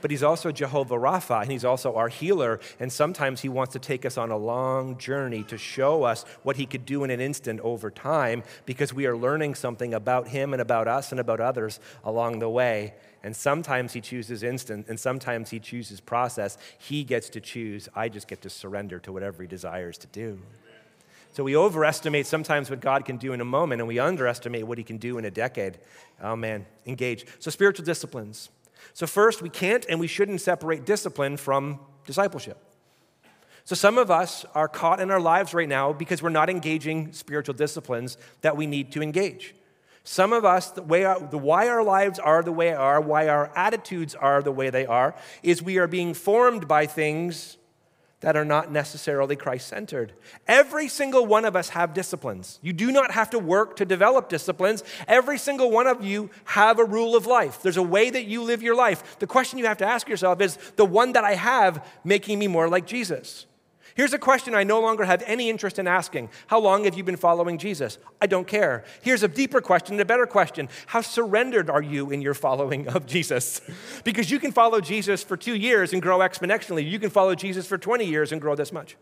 but 0.00 0.10
he's 0.10 0.22
also 0.22 0.52
Jehovah 0.52 0.96
Rapha, 0.96 1.42
and 1.42 1.50
he's 1.50 1.64
also 1.64 1.94
our 1.94 2.08
healer. 2.08 2.60
And 2.80 2.92
sometimes 2.92 3.40
he 3.40 3.48
wants 3.48 3.72
to 3.72 3.78
take 3.78 4.04
us 4.04 4.16
on 4.16 4.30
a 4.30 4.36
long 4.36 4.98
journey 4.98 5.42
to 5.44 5.58
show 5.58 6.04
us 6.04 6.24
what 6.42 6.56
he 6.56 6.66
could 6.66 6.84
do 6.84 7.04
in 7.04 7.10
an 7.10 7.20
instant 7.20 7.60
over 7.60 7.90
time 7.90 8.42
because 8.66 8.92
we 8.92 9.06
are 9.06 9.16
learning 9.16 9.54
something 9.54 9.94
about 9.94 10.28
him 10.28 10.52
and 10.52 10.62
about 10.62 10.88
us 10.88 11.10
and 11.10 11.20
about 11.20 11.40
others 11.40 11.80
along 12.04 12.38
the 12.38 12.48
way. 12.48 12.94
And 13.22 13.34
sometimes 13.34 13.92
he 13.92 14.00
chooses 14.00 14.42
instant, 14.42 14.86
and 14.88 14.98
sometimes 14.98 15.50
he 15.50 15.58
chooses 15.58 16.00
process. 16.00 16.56
He 16.78 17.04
gets 17.04 17.28
to 17.30 17.40
choose. 17.40 17.88
I 17.94 18.08
just 18.08 18.28
get 18.28 18.42
to 18.42 18.50
surrender 18.50 18.98
to 19.00 19.12
whatever 19.12 19.42
he 19.42 19.48
desires 19.48 19.98
to 19.98 20.06
do. 20.08 20.40
So 21.32 21.44
we 21.44 21.56
overestimate 21.56 22.26
sometimes 22.26 22.70
what 22.70 22.80
God 22.80 23.04
can 23.04 23.16
do 23.16 23.32
in 23.32 23.40
a 23.40 23.44
moment, 23.44 23.80
and 23.80 23.88
we 23.88 23.98
underestimate 23.98 24.66
what 24.66 24.78
he 24.78 24.84
can 24.84 24.96
do 24.96 25.18
in 25.18 25.24
a 25.24 25.30
decade. 25.30 25.78
Oh 26.22 26.36
man, 26.36 26.66
engage. 26.86 27.26
So, 27.38 27.50
spiritual 27.50 27.84
disciplines. 27.84 28.50
So, 28.94 29.06
first, 29.06 29.42
we 29.42 29.48
can't 29.48 29.86
and 29.88 30.00
we 30.00 30.06
shouldn't 30.06 30.40
separate 30.40 30.84
discipline 30.84 31.36
from 31.36 31.80
discipleship. 32.06 32.58
So, 33.64 33.74
some 33.74 33.98
of 33.98 34.10
us 34.10 34.46
are 34.54 34.68
caught 34.68 35.00
in 35.00 35.10
our 35.10 35.20
lives 35.20 35.52
right 35.52 35.68
now 35.68 35.92
because 35.92 36.22
we're 36.22 36.30
not 36.30 36.48
engaging 36.48 37.12
spiritual 37.12 37.54
disciplines 37.54 38.16
that 38.40 38.56
we 38.56 38.66
need 38.66 38.92
to 38.92 39.02
engage. 39.02 39.54
Some 40.04 40.32
of 40.32 40.46
us, 40.46 40.70
the, 40.70 40.82
way 40.82 41.04
our, 41.04 41.20
the 41.20 41.36
why 41.36 41.68
our 41.68 41.84
lives 41.84 42.18
are 42.18 42.42
the 42.42 42.50
way 42.50 42.70
they 42.70 42.74
are, 42.74 42.98
why 42.98 43.28
our 43.28 43.52
attitudes 43.54 44.14
are 44.14 44.42
the 44.42 44.50
way 44.50 44.70
they 44.70 44.86
are, 44.86 45.14
is 45.42 45.62
we 45.62 45.76
are 45.76 45.86
being 45.86 46.14
formed 46.14 46.66
by 46.66 46.86
things 46.86 47.57
that 48.20 48.36
are 48.36 48.44
not 48.44 48.72
necessarily 48.72 49.36
Christ 49.36 49.68
centered. 49.68 50.12
Every 50.46 50.88
single 50.88 51.24
one 51.24 51.44
of 51.44 51.54
us 51.54 51.70
have 51.70 51.94
disciplines. 51.94 52.58
You 52.62 52.72
do 52.72 52.90
not 52.90 53.12
have 53.12 53.30
to 53.30 53.38
work 53.38 53.76
to 53.76 53.84
develop 53.84 54.28
disciplines. 54.28 54.82
Every 55.06 55.38
single 55.38 55.70
one 55.70 55.86
of 55.86 56.04
you 56.04 56.30
have 56.44 56.78
a 56.78 56.84
rule 56.84 57.14
of 57.14 57.26
life. 57.26 57.62
There's 57.62 57.76
a 57.76 57.82
way 57.82 58.10
that 58.10 58.24
you 58.24 58.42
live 58.42 58.62
your 58.62 58.74
life. 58.74 59.18
The 59.20 59.26
question 59.26 59.58
you 59.58 59.66
have 59.66 59.78
to 59.78 59.86
ask 59.86 60.08
yourself 60.08 60.40
is 60.40 60.56
the 60.76 60.84
one 60.84 61.12
that 61.12 61.24
I 61.24 61.34
have 61.34 61.86
making 62.04 62.38
me 62.38 62.48
more 62.48 62.68
like 62.68 62.86
Jesus? 62.86 63.46
Here's 63.98 64.12
a 64.12 64.18
question 64.18 64.54
I 64.54 64.62
no 64.62 64.80
longer 64.80 65.04
have 65.04 65.24
any 65.26 65.50
interest 65.50 65.76
in 65.76 65.88
asking 65.88 66.30
How 66.46 66.60
long 66.60 66.84
have 66.84 66.94
you 66.94 67.02
been 67.02 67.16
following 67.16 67.58
Jesus? 67.58 67.98
I 68.20 68.28
don't 68.28 68.46
care. 68.46 68.84
Here's 69.02 69.24
a 69.24 69.28
deeper 69.28 69.60
question, 69.60 69.98
a 69.98 70.04
better 70.04 70.24
question 70.24 70.68
How 70.86 71.00
surrendered 71.00 71.68
are 71.68 71.82
you 71.82 72.12
in 72.12 72.22
your 72.22 72.34
following 72.34 72.86
of 72.86 73.06
Jesus? 73.06 73.60
Because 74.04 74.30
you 74.30 74.38
can 74.38 74.52
follow 74.52 74.80
Jesus 74.80 75.24
for 75.24 75.36
two 75.36 75.56
years 75.56 75.92
and 75.92 76.00
grow 76.00 76.20
exponentially, 76.20 76.88
you 76.88 77.00
can 77.00 77.10
follow 77.10 77.34
Jesus 77.34 77.66
for 77.66 77.76
20 77.76 78.04
years 78.04 78.30
and 78.30 78.40
grow 78.40 78.54
this 78.54 78.72
much. 78.72 78.96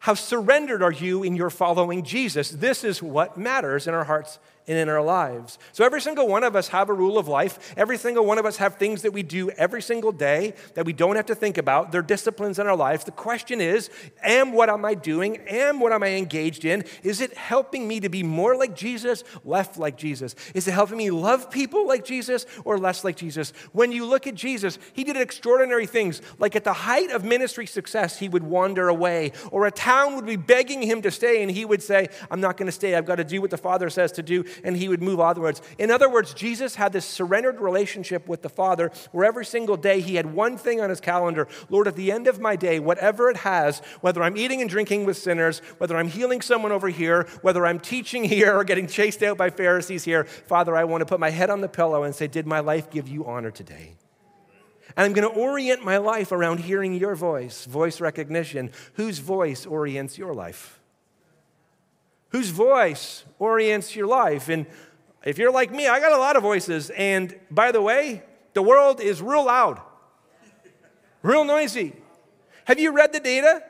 How 0.00 0.14
surrendered 0.14 0.82
are 0.82 0.90
you 0.90 1.22
in 1.22 1.36
your 1.36 1.50
following 1.50 2.02
Jesus? 2.02 2.50
This 2.50 2.82
is 2.82 3.00
what 3.00 3.38
matters 3.38 3.86
in 3.86 3.94
our 3.94 4.04
hearts 4.04 4.40
and 4.68 4.78
in 4.78 4.88
our 4.88 5.02
lives. 5.02 5.58
So 5.72 5.84
every 5.84 6.00
single 6.00 6.28
one 6.28 6.44
of 6.44 6.54
us 6.54 6.68
have 6.68 6.88
a 6.90 6.94
rule 6.94 7.18
of 7.18 7.26
life. 7.28 7.74
Every 7.76 7.96
single 7.96 8.24
one 8.24 8.38
of 8.38 8.46
us 8.46 8.58
have 8.58 8.76
things 8.76 9.02
that 9.02 9.12
we 9.12 9.22
do 9.22 9.50
every 9.50 9.82
single 9.82 10.12
day 10.12 10.54
that 10.74 10.86
we 10.86 10.92
don't 10.92 11.16
have 11.16 11.26
to 11.26 11.34
think 11.34 11.58
about. 11.58 11.92
They're 11.92 12.02
disciplines 12.02 12.58
in 12.58 12.66
our 12.66 12.76
lives. 12.76 13.04
The 13.04 13.10
question 13.10 13.60
is, 13.60 13.90
am 14.22 14.52
what 14.52 14.70
am 14.70 14.84
I 14.84 14.94
doing? 14.94 15.38
Am 15.48 15.80
what 15.80 15.92
am 15.92 16.02
I 16.02 16.10
engaged 16.10 16.64
in? 16.64 16.84
Is 17.02 17.20
it 17.20 17.36
helping 17.36 17.88
me 17.88 18.00
to 18.00 18.08
be 18.08 18.22
more 18.22 18.56
like 18.56 18.76
Jesus, 18.76 19.24
less 19.44 19.76
like 19.76 19.96
Jesus? 19.96 20.36
Is 20.54 20.68
it 20.68 20.72
helping 20.72 20.98
me 20.98 21.10
love 21.10 21.50
people 21.50 21.86
like 21.88 22.04
Jesus 22.04 22.46
or 22.64 22.78
less 22.78 23.02
like 23.02 23.16
Jesus? 23.16 23.52
When 23.72 23.92
you 23.92 24.06
look 24.06 24.26
at 24.26 24.34
Jesus, 24.34 24.78
he 24.92 25.04
did 25.04 25.16
extraordinary 25.16 25.86
things. 25.86 26.22
Like 26.38 26.54
at 26.54 26.64
the 26.64 26.72
height 26.72 27.10
of 27.10 27.24
ministry 27.24 27.66
success, 27.66 28.18
he 28.18 28.28
would 28.28 28.44
wander 28.44 28.88
away, 28.88 29.32
or 29.50 29.66
a 29.66 29.70
town 29.70 30.16
would 30.16 30.26
be 30.26 30.36
begging 30.36 30.82
him 30.82 31.02
to 31.02 31.10
stay, 31.10 31.42
and 31.42 31.50
he 31.50 31.64
would 31.64 31.82
say, 31.82 32.08
I'm 32.30 32.40
not 32.40 32.56
going 32.56 32.66
to 32.66 32.72
stay. 32.72 32.94
I've 32.94 33.06
got 33.06 33.16
to 33.16 33.24
do 33.24 33.40
what 33.40 33.50
the 33.50 33.58
Father 33.58 33.90
says 33.90 34.12
to 34.12 34.22
do 34.22 34.44
and 34.64 34.76
he 34.76 34.88
would 34.88 35.02
move 35.02 35.20
onwards. 35.20 35.62
In 35.78 35.90
other 35.90 36.08
words, 36.08 36.34
Jesus 36.34 36.74
had 36.74 36.92
this 36.92 37.04
surrendered 37.04 37.60
relationship 37.60 38.28
with 38.28 38.42
the 38.42 38.48
Father 38.48 38.90
where 39.12 39.24
every 39.24 39.44
single 39.44 39.76
day 39.76 40.00
he 40.00 40.16
had 40.16 40.34
one 40.34 40.56
thing 40.56 40.80
on 40.80 40.90
his 40.90 41.00
calendar 41.00 41.48
Lord, 41.68 41.86
at 41.86 41.96
the 41.96 42.12
end 42.12 42.26
of 42.26 42.40
my 42.40 42.56
day, 42.56 42.80
whatever 42.80 43.30
it 43.30 43.38
has, 43.38 43.80
whether 44.00 44.22
I'm 44.22 44.36
eating 44.36 44.60
and 44.60 44.70
drinking 44.70 45.04
with 45.04 45.16
sinners, 45.16 45.60
whether 45.78 45.96
I'm 45.96 46.08
healing 46.08 46.40
someone 46.40 46.72
over 46.72 46.88
here, 46.88 47.26
whether 47.42 47.66
I'm 47.66 47.80
teaching 47.80 48.24
here 48.30 48.56
or 48.56 48.64
getting 48.64 48.86
chased 48.86 49.22
out 49.22 49.36
by 49.36 49.50
Pharisees 49.50 50.04
here, 50.04 50.24
Father, 50.24 50.76
I 50.76 50.84
want 50.84 51.02
to 51.02 51.06
put 51.06 51.20
my 51.20 51.30
head 51.30 51.50
on 51.50 51.60
the 51.60 51.68
pillow 51.68 52.02
and 52.02 52.14
say, 52.14 52.26
Did 52.26 52.46
my 52.46 52.60
life 52.60 52.90
give 52.90 53.08
you 53.08 53.26
honor 53.26 53.50
today? 53.50 53.94
And 54.96 55.06
I'm 55.06 55.12
going 55.12 55.28
to 55.28 55.40
orient 55.40 55.84
my 55.84 55.98
life 55.98 56.32
around 56.32 56.58
hearing 56.58 56.94
your 56.94 57.14
voice, 57.14 57.64
voice 57.64 58.00
recognition. 58.00 58.72
Whose 58.94 59.20
voice 59.20 59.64
orients 59.64 60.18
your 60.18 60.34
life? 60.34 60.79
Whose 62.30 62.50
voice 62.50 63.24
orients 63.38 63.94
your 63.94 64.06
life. 64.06 64.48
And 64.48 64.66
if 65.24 65.38
you're 65.38 65.52
like 65.52 65.70
me, 65.70 65.86
I 65.86 66.00
got 66.00 66.12
a 66.12 66.18
lot 66.18 66.36
of 66.36 66.42
voices. 66.42 66.90
And 66.90 67.38
by 67.50 67.72
the 67.72 67.82
way, 67.82 68.22
the 68.54 68.62
world 68.62 69.00
is 69.00 69.20
real 69.20 69.44
loud, 69.44 69.80
real 71.22 71.44
noisy. 71.44 71.94
Have 72.64 72.78
you 72.78 72.92
read 72.92 73.12
the 73.12 73.20
data 73.20 73.62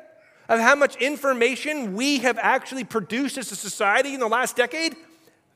of 0.49 0.61
how 0.61 0.75
much 0.75 0.97
information 0.97 1.95
we 1.95 2.19
have 2.19 2.39
actually 2.39 2.85
produced 2.85 3.39
as 3.39 3.51
a 3.53 3.57
society 3.57 4.15
in 4.15 4.21
the 4.21 4.29
last 4.29 4.57
decade? 4.57 4.97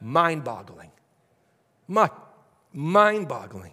Mind 0.00 0.44
boggling. 0.44 0.90
Mind 2.72 3.28
boggling. 3.28 3.72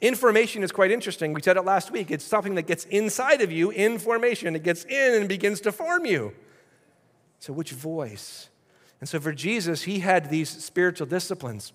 Information 0.00 0.62
is 0.62 0.72
quite 0.72 0.90
interesting. 0.90 1.34
We 1.34 1.42
said 1.42 1.58
it 1.58 1.64
last 1.64 1.90
week. 1.90 2.10
It's 2.10 2.24
something 2.24 2.54
that 2.54 2.66
gets 2.66 2.84
inside 2.86 3.42
of 3.42 3.52
you, 3.52 3.70
information. 3.70 4.56
It 4.56 4.62
gets 4.62 4.84
in 4.84 5.14
and 5.20 5.28
begins 5.28 5.60
to 5.62 5.72
form 5.72 6.06
you. 6.06 6.32
So, 7.40 7.52
which 7.52 7.72
voice? 7.72 8.48
And 9.00 9.08
so, 9.08 9.18
for 9.18 9.32
Jesus, 9.32 9.82
he 9.82 10.00
had 10.00 10.30
these 10.30 10.48
spiritual 10.48 11.06
disciplines 11.06 11.72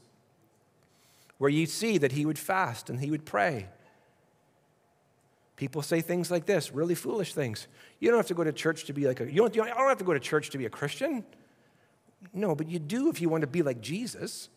where 1.37 1.49
you 1.49 1.65
see 1.65 1.97
that 1.97 2.13
he 2.13 2.25
would 2.25 2.39
fast 2.39 2.89
and 2.89 2.99
he 2.99 3.11
would 3.11 3.25
pray. 3.25 3.67
People 5.55 5.81
say 5.81 6.01
things 6.01 6.29
like 6.29 6.45
this, 6.45 6.71
really 6.71 6.95
foolish 6.95 7.33
things. 7.33 7.67
You 7.99 8.09
don't 8.09 8.19
have 8.19 8.27
to 8.27 8.33
go 8.33 8.43
to 8.43 8.53
church 8.53 8.85
to 8.85 8.93
be 8.93 9.07
like 9.07 9.19
a, 9.21 9.25
you 9.25 9.37
don't, 9.37 9.55
you 9.55 9.63
don't, 9.63 9.71
I 9.71 9.77
don't 9.77 9.89
have 9.89 9.97
to 9.97 10.03
go 10.03 10.13
to 10.13 10.19
church 10.19 10.49
to 10.51 10.57
be 10.57 10.65
a 10.65 10.69
Christian. 10.69 11.25
No, 12.33 12.55
but 12.55 12.69
you 12.69 12.79
do 12.79 13.09
if 13.09 13.21
you 13.21 13.29
want 13.29 13.41
to 13.41 13.47
be 13.47 13.61
like 13.61 13.81
Jesus. 13.81 14.49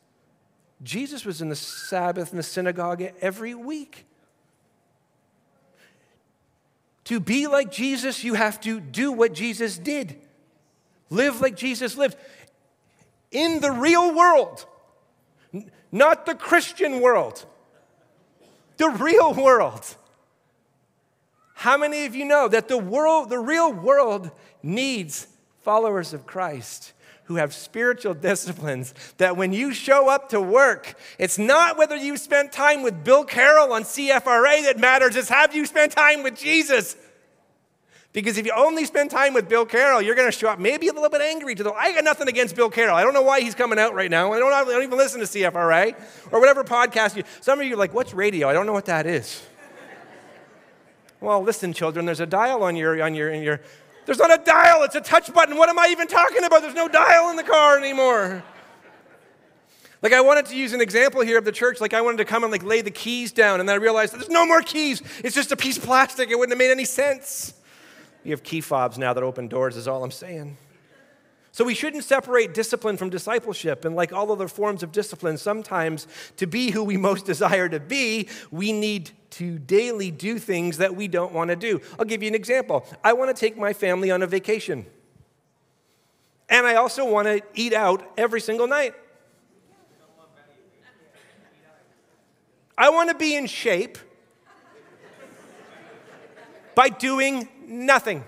Jesus 0.82 1.24
was 1.24 1.40
in 1.40 1.48
the 1.48 1.56
Sabbath 1.56 2.32
in 2.32 2.36
the 2.36 2.42
synagogue 2.42 3.02
every 3.20 3.54
week. 3.54 4.06
To 7.04 7.20
be 7.20 7.46
like 7.46 7.70
Jesus, 7.70 8.22
you 8.22 8.34
have 8.34 8.60
to 8.62 8.80
do 8.80 9.12
what 9.12 9.32
Jesus 9.32 9.78
did. 9.78 10.20
Live 11.10 11.40
like 11.40 11.56
Jesus 11.56 11.96
lived 11.96 12.16
in 13.30 13.60
the 13.60 13.70
real 13.70 14.14
world, 14.14 14.66
not 15.90 16.26
the 16.26 16.34
Christian 16.34 17.00
world, 17.00 17.44
the 18.76 18.88
real 18.88 19.34
world. 19.34 19.96
How 21.54 21.76
many 21.76 22.06
of 22.06 22.14
you 22.14 22.24
know 22.24 22.48
that 22.48 22.68
the 22.68 22.78
world, 22.78 23.30
the 23.30 23.38
real 23.38 23.72
world 23.72 24.30
needs 24.62 25.26
followers 25.60 26.12
of 26.14 26.26
Christ 26.26 26.92
who 27.24 27.34
have 27.34 27.52
spiritual 27.52 28.14
disciplines 28.14 28.94
that 29.18 29.36
when 29.36 29.52
you 29.52 29.74
show 29.74 30.08
up 30.08 30.30
to 30.30 30.40
work, 30.40 30.94
it's 31.18 31.36
not 31.36 31.76
whether 31.76 31.96
you 31.96 32.16
spent 32.16 32.52
time 32.52 32.82
with 32.82 33.04
Bill 33.04 33.24
Carroll 33.24 33.72
on 33.72 33.82
CFRA 33.82 34.62
that 34.64 34.78
matters, 34.78 35.14
it's 35.14 35.28
have 35.28 35.54
you 35.54 35.66
spent 35.66 35.92
time 35.92 36.22
with 36.22 36.36
Jesus? 36.36 36.96
Because 38.12 38.38
if 38.38 38.46
you 38.46 38.52
only 38.56 38.84
spend 38.86 39.10
time 39.10 39.34
with 39.34 39.48
Bill 39.48 39.66
Carroll, 39.66 40.00
you're 40.00 40.14
going 40.14 40.30
to 40.30 40.36
show 40.36 40.48
up 40.48 40.58
maybe 40.58 40.88
a 40.88 40.92
little 40.92 41.10
bit 41.10 41.20
angry 41.20 41.54
to 41.54 41.62
the. 41.62 41.72
I 41.72 41.92
got 41.92 42.04
nothing 42.04 42.26
against 42.26 42.56
Bill 42.56 42.70
Carroll. 42.70 42.96
I 42.96 43.02
don't 43.02 43.12
know 43.12 43.22
why 43.22 43.40
he's 43.40 43.54
coming 43.54 43.78
out 43.78 43.94
right 43.94 44.10
now. 44.10 44.32
I 44.32 44.38
don't, 44.38 44.52
I 44.52 44.64
don't 44.64 44.82
even 44.82 44.96
listen 44.96 45.20
to 45.20 45.26
CFRA 45.26 45.94
or 46.32 46.40
whatever 46.40 46.64
podcast 46.64 47.16
you. 47.16 47.24
Some 47.40 47.60
of 47.60 47.66
you 47.66 47.74
are 47.74 47.76
like, 47.76 47.92
"What's 47.92 48.14
radio?" 48.14 48.48
I 48.48 48.54
don't 48.54 48.64
know 48.64 48.72
what 48.72 48.86
that 48.86 49.06
is. 49.06 49.42
well, 51.20 51.42
listen, 51.42 51.74
children. 51.74 52.06
There's 52.06 52.20
a 52.20 52.26
dial 52.26 52.62
on 52.62 52.76
your 52.76 53.02
on 53.02 53.14
your 53.14 53.28
in 53.28 53.42
your. 53.42 53.60
There's 54.06 54.18
not 54.18 54.32
a 54.32 54.42
dial. 54.42 54.84
It's 54.84 54.94
a 54.94 55.02
touch 55.02 55.32
button. 55.34 55.58
What 55.58 55.68
am 55.68 55.78
I 55.78 55.88
even 55.90 56.08
talking 56.08 56.42
about? 56.42 56.62
There's 56.62 56.74
no 56.74 56.88
dial 56.88 57.28
in 57.28 57.36
the 57.36 57.42
car 57.42 57.76
anymore. 57.76 58.42
Like 60.00 60.14
I 60.14 60.22
wanted 60.22 60.46
to 60.46 60.56
use 60.56 60.72
an 60.72 60.80
example 60.80 61.20
here 61.22 61.38
of 61.38 61.44
the 61.44 61.52
church, 61.52 61.80
like 61.80 61.92
I 61.92 62.00
wanted 62.00 62.18
to 62.18 62.24
come 62.24 62.42
and 62.44 62.52
like 62.52 62.62
lay 62.62 62.80
the 62.80 62.90
keys 62.90 63.32
down, 63.32 63.60
and 63.60 63.68
then 63.68 63.74
I 63.74 63.78
realized 63.78 64.14
there's 64.14 64.30
no 64.30 64.46
more 64.46 64.62
keys. 64.62 65.02
It's 65.22 65.34
just 65.34 65.52
a 65.52 65.56
piece 65.56 65.76
of 65.76 65.82
plastic. 65.82 66.30
It 66.30 66.38
wouldn't 66.38 66.52
have 66.52 66.58
made 66.58 66.70
any 66.70 66.84
sense. 66.84 67.52
You 68.24 68.32
have 68.32 68.42
key 68.42 68.60
fobs 68.60 68.98
now 68.98 69.12
that 69.12 69.22
open 69.22 69.48
doors, 69.48 69.76
is 69.76 69.88
all 69.88 70.04
I'm 70.04 70.10
saying. 70.10 70.56
So 71.52 71.64
we 71.64 71.74
shouldn't 71.74 72.04
separate 72.04 72.54
discipline 72.54 72.96
from 72.96 73.10
discipleship. 73.10 73.84
And 73.84 73.96
like 73.96 74.12
all 74.12 74.30
other 74.30 74.48
forms 74.48 74.82
of 74.82 74.92
discipline, 74.92 75.38
sometimes 75.38 76.06
to 76.36 76.46
be 76.46 76.70
who 76.70 76.84
we 76.84 76.96
most 76.96 77.26
desire 77.32 77.68
to 77.68 77.80
be, 77.80 78.28
we 78.50 78.72
need 78.72 79.10
to 79.30 79.58
daily 79.58 80.10
do 80.10 80.38
things 80.38 80.78
that 80.78 80.94
we 80.94 81.08
don't 81.08 81.32
want 81.32 81.50
to 81.50 81.56
do. 81.56 81.80
I'll 81.98 82.04
give 82.04 82.22
you 82.22 82.28
an 82.28 82.34
example. 82.34 82.86
I 83.02 83.12
want 83.12 83.34
to 83.34 83.38
take 83.38 83.56
my 83.56 83.72
family 83.72 84.10
on 84.10 84.22
a 84.22 84.26
vacation. 84.26 84.86
And 86.48 86.66
I 86.66 86.76
also 86.76 87.10
want 87.10 87.26
to 87.26 87.42
eat 87.54 87.72
out 87.72 88.08
every 88.16 88.40
single 88.40 88.66
night. 88.66 88.94
I 92.76 92.90
want 92.90 93.10
to 93.10 93.16
be 93.16 93.34
in 93.34 93.46
shape 93.46 93.98
by 96.76 96.88
doing 96.88 97.48
nothing. 97.68 98.24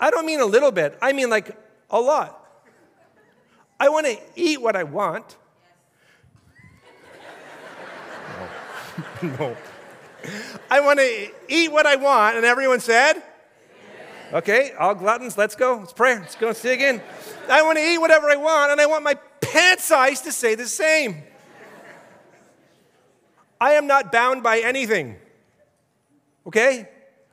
I 0.00 0.10
don't 0.10 0.26
mean 0.26 0.40
a 0.40 0.46
little 0.46 0.72
bit, 0.72 0.98
I 1.00 1.12
mean 1.12 1.30
like 1.30 1.56
a 1.90 2.00
lot. 2.00 2.38
I 3.78 3.88
want 3.88 4.06
to 4.06 4.18
eat 4.36 4.60
what 4.60 4.74
I 4.74 4.82
want. 4.84 5.36
No. 9.22 9.28
no. 9.38 9.56
I 10.70 10.80
want 10.80 11.00
to 11.00 11.30
eat 11.48 11.72
what 11.72 11.86
I 11.86 11.96
want, 11.96 12.36
and 12.36 12.44
everyone 12.44 12.80
said, 12.80 13.22
Okay, 14.32 14.72
all 14.78 14.94
gluttons, 14.94 15.36
let's 15.36 15.54
go. 15.54 15.76
Let's 15.76 15.92
pray. 15.92 16.18
Let's 16.18 16.36
go 16.36 16.48
and 16.48 16.62
dig 16.62 16.80
in. 16.80 17.02
I 17.50 17.60
want 17.62 17.76
to 17.76 17.84
eat 17.84 17.98
whatever 17.98 18.30
I 18.30 18.36
want, 18.36 18.72
and 18.72 18.80
I 18.80 18.86
want 18.86 19.04
my 19.04 19.18
pant 19.52 19.80
size 19.80 20.22
to 20.22 20.32
say 20.32 20.54
the 20.54 20.66
same. 20.66 21.22
I 23.60 23.72
am 23.72 23.86
not 23.86 24.10
bound 24.10 24.42
by 24.42 24.60
anything. 24.60 25.16
Okay? 26.46 26.88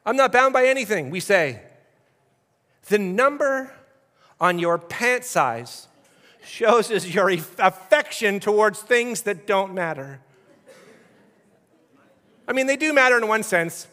I'm 0.05 0.15
not 0.15 0.31
bound 0.31 0.53
by 0.53 0.67
anything, 0.67 1.09
we 1.09 1.19
say. 1.19 1.61
The 2.87 2.99
number 2.99 3.73
on 4.39 4.59
your 4.59 4.77
pant 4.77 5.23
size 5.23 5.87
shows 6.43 6.91
us 6.91 7.07
your 7.07 7.29
affection 7.29 8.39
towards 8.39 8.81
things 8.81 9.23
that 9.23 9.47
don't 9.47 9.73
matter. 9.73 10.19
I 12.47 12.53
mean, 12.53 12.67
they 12.67 12.77
do 12.77 12.93
matter 12.93 13.17
in 13.17 13.27
one 13.27 13.43
sense. 13.43 13.87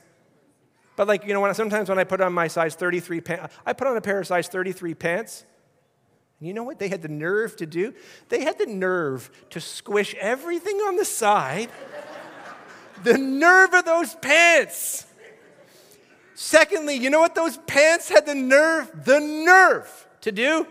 But 0.96 1.06
like, 1.06 1.26
you 1.26 1.34
know, 1.34 1.40
when, 1.42 1.54
sometimes 1.54 1.88
when 1.88 1.98
I 1.98 2.04
put 2.04 2.20
on 2.20 2.32
my 2.32 2.48
size 2.48 2.74
33 2.74 3.20
pants, 3.20 3.54
I 3.66 3.72
put 3.72 3.86
on 3.86 3.96
a 3.96 4.00
pair 4.00 4.20
of 4.20 4.26
size 4.26 4.48
33 4.48 4.94
pants. 4.94 5.44
And 6.38 6.48
you 6.48 6.54
know 6.54 6.64
what 6.64 6.78
they 6.78 6.88
had 6.88 7.02
the 7.02 7.08
nerve 7.08 7.56
to 7.56 7.66
do? 7.66 7.94
They 8.28 8.42
had 8.42 8.58
the 8.58 8.66
nerve 8.66 9.30
to 9.50 9.60
squish 9.60 10.14
everything 10.20 10.76
on 10.76 10.96
the 10.96 11.04
side. 11.04 11.70
the 13.04 13.16
nerve 13.16 13.72
of 13.72 13.84
those 13.84 14.14
pants. 14.16 15.06
Secondly, 16.34 16.94
you 16.94 17.08
know 17.08 17.20
what 17.20 17.34
those 17.34 17.56
pants 17.66 18.10
had 18.10 18.26
the 18.26 18.34
nerve, 18.34 19.04
the 19.04 19.20
nerve 19.20 20.06
to 20.20 20.32
do? 20.32 20.66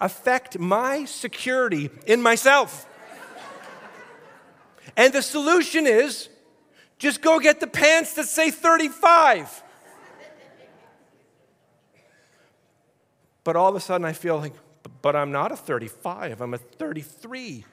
Affect 0.00 0.58
my 0.58 1.04
security 1.04 1.90
in 2.06 2.22
myself. 2.22 2.86
and 4.96 5.12
the 5.12 5.22
solution 5.22 5.86
is 5.88 6.28
just 6.98 7.20
go 7.20 7.40
get 7.40 7.58
the 7.58 7.66
pants 7.66 8.14
that 8.14 8.28
say 8.28 8.52
35. 8.52 9.64
But 13.42 13.56
all 13.56 13.68
of 13.68 13.74
a 13.74 13.80
sudden, 13.80 14.04
I 14.04 14.12
feel 14.12 14.38
like, 14.38 14.52
but 15.02 15.16
I'm 15.16 15.32
not 15.32 15.52
a 15.52 15.56
35, 15.56 16.40
I'm 16.40 16.54
a 16.54 16.58
33. 16.58 17.64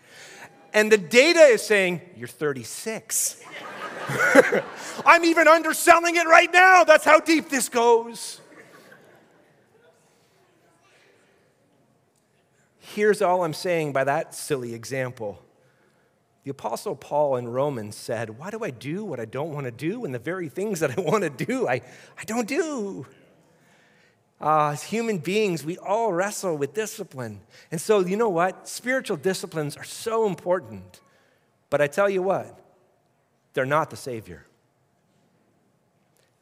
And 0.74 0.92
the 0.92 0.98
data 0.98 1.40
is 1.40 1.64
saying, 1.64 2.02
you're 2.16 2.28
36. 2.28 3.44
I'm 5.06 5.26
even 5.26 5.48
underselling 5.48 6.16
it 6.16 6.26
right 6.26 6.52
now. 6.52 6.84
That's 6.84 7.06
how 7.06 7.20
deep 7.20 7.50
this 7.50 7.70
goes. 7.70 8.42
Here's 12.78 13.22
all 13.22 13.44
I'm 13.44 13.54
saying 13.54 13.94
by 13.94 14.04
that 14.04 14.34
silly 14.34 14.74
example 14.74 15.42
the 16.44 16.52
Apostle 16.52 16.96
Paul 16.96 17.36
in 17.36 17.48
Romans 17.48 17.96
said, 17.96 18.40
Why 18.40 18.50
do 18.50 18.64
I 18.64 18.72
do 18.72 19.04
what 19.04 19.20
I 19.20 19.26
don't 19.26 19.54
want 19.54 19.66
to 19.66 19.72
do? 19.72 20.06
And 20.06 20.16
the 20.16 20.20
very 20.20 20.50
things 20.50 20.80
that 20.80 20.98
I 20.98 21.02
want 21.02 21.24
to 21.24 21.30
do, 21.30 21.68
I, 21.68 21.82
I 22.18 22.24
don't 22.26 22.48
do. 22.48 23.06
Uh, 24.42 24.70
as 24.70 24.84
human 24.84 25.18
beings, 25.18 25.66
we 25.66 25.78
all 25.80 26.14
wrestle 26.14 26.58
with 26.58 26.74
discipline. 26.74 27.42
And 27.72 27.82
so, 27.82 28.00
you 28.00 28.16
know 28.16 28.30
what? 28.30 28.68
Spiritual 28.68 29.18
disciplines 29.18 29.76
are 29.76 29.84
so 29.84 30.26
important. 30.28 31.02
But 31.70 31.82
I 31.82 31.88
tell 31.88 32.10
you 32.10 32.22
what, 32.22 32.58
they're 33.54 33.66
not 33.66 33.90
the 33.90 33.98
Savior. 33.98 34.46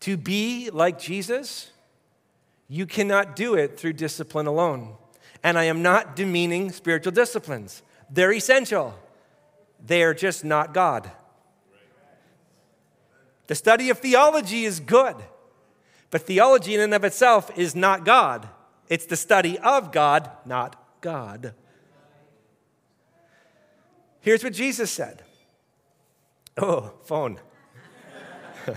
To 0.01 0.15
be 0.15 0.69
like 0.69 0.99
Jesus, 0.99 1.71
you 2.67 2.85
cannot 2.85 3.35
do 3.35 3.55
it 3.55 3.79
through 3.79 3.93
discipline 3.93 4.45
alone. 4.45 4.95
And 5.43 5.57
I 5.57 5.65
am 5.65 5.81
not 5.81 6.15
demeaning 6.15 6.71
spiritual 6.71 7.11
disciplines, 7.11 7.81
they're 8.09 8.33
essential. 8.33 8.93
They 9.85 10.01
are 10.01 10.15
just 10.15 10.43
not 10.43 10.73
God. 10.73 11.11
The 13.45 13.55
study 13.55 13.89
of 13.89 13.99
theology 13.99 14.65
is 14.65 14.79
good, 14.79 15.15
but 16.09 16.21
theology 16.21 16.75
in 16.75 16.81
and 16.81 16.93
of 16.93 17.03
itself 17.03 17.55
is 17.57 17.75
not 17.75 18.05
God. 18.05 18.47
It's 18.89 19.05
the 19.05 19.17
study 19.17 19.57
of 19.59 19.91
God, 19.91 20.29
not 20.45 21.01
God. 21.01 21.53
Here's 24.21 24.43
what 24.43 24.53
Jesus 24.53 24.91
said. 24.91 25.23
Oh, 26.57 26.93
phone. 27.03 27.39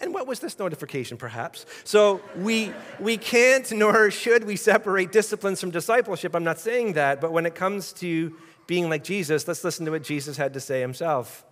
And 0.00 0.14
what 0.14 0.26
was 0.26 0.40
this 0.40 0.58
notification, 0.58 1.16
perhaps? 1.16 1.66
So 1.84 2.20
we, 2.36 2.72
we 3.00 3.16
can't 3.16 3.70
nor 3.72 4.10
should 4.10 4.44
we 4.44 4.56
separate 4.56 5.12
disciplines 5.12 5.60
from 5.60 5.70
discipleship. 5.70 6.34
I'm 6.34 6.44
not 6.44 6.60
saying 6.60 6.94
that, 6.94 7.20
but 7.20 7.32
when 7.32 7.46
it 7.46 7.54
comes 7.54 7.92
to 7.94 8.36
being 8.66 8.88
like 8.88 9.04
Jesus, 9.04 9.48
let's 9.48 9.64
listen 9.64 9.84
to 9.86 9.90
what 9.90 10.02
Jesus 10.02 10.36
had 10.36 10.54
to 10.54 10.60
say 10.60 10.80
himself. 10.80 11.44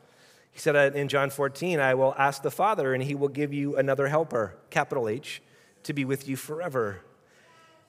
He 0.56 0.60
said 0.60 0.96
in 0.96 1.08
John 1.08 1.28
14, 1.28 1.80
I 1.80 1.92
will 1.92 2.14
ask 2.16 2.40
the 2.40 2.50
Father, 2.50 2.94
and 2.94 3.02
he 3.02 3.14
will 3.14 3.28
give 3.28 3.52
you 3.52 3.76
another 3.76 4.08
helper, 4.08 4.56
capital 4.70 5.06
H, 5.06 5.42
to 5.82 5.92
be 5.92 6.06
with 6.06 6.26
you 6.26 6.34
forever. 6.34 7.02